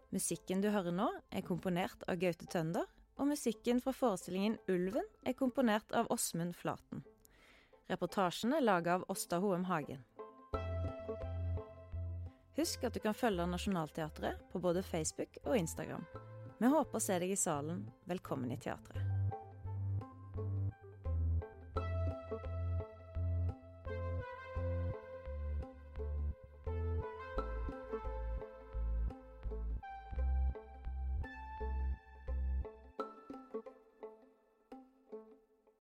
Musikken 0.10 0.64
du 0.64 0.72
hører 0.74 0.96
nå, 0.96 1.06
er 1.30 1.46
komponert 1.46 2.02
av 2.10 2.18
Gaute 2.18 2.48
Tønder, 2.50 2.88
og 3.22 3.30
musikken 3.30 3.78
fra 3.84 3.94
forestillingen 3.94 4.56
Ulven 4.74 5.06
er 5.22 5.36
komponert 5.38 5.94
av 5.94 6.10
Åsmund 6.10 6.56
Flaten. 6.58 7.04
Reportasjen 7.94 8.58
er 8.58 8.66
laga 8.66 8.98
av 8.98 9.06
Åsta 9.14 9.38
Hoem 9.44 9.68
Hagen. 9.70 10.02
Husk 12.58 12.90
at 12.90 12.98
du 12.98 13.04
kan 13.06 13.14
følge 13.14 13.46
Nationaltheatret 13.46 14.50
på 14.50 14.64
både 14.66 14.82
Facebook 14.82 15.38
og 15.44 15.60
Instagram. 15.62 16.10
Vi 16.58 16.74
håper 16.74 16.98
å 16.98 17.06
se 17.06 17.22
deg 17.22 17.38
i 17.38 17.38
salen. 17.38 17.86
Velkommen 18.10 18.50
i 18.50 18.58
teatret. 18.58 19.09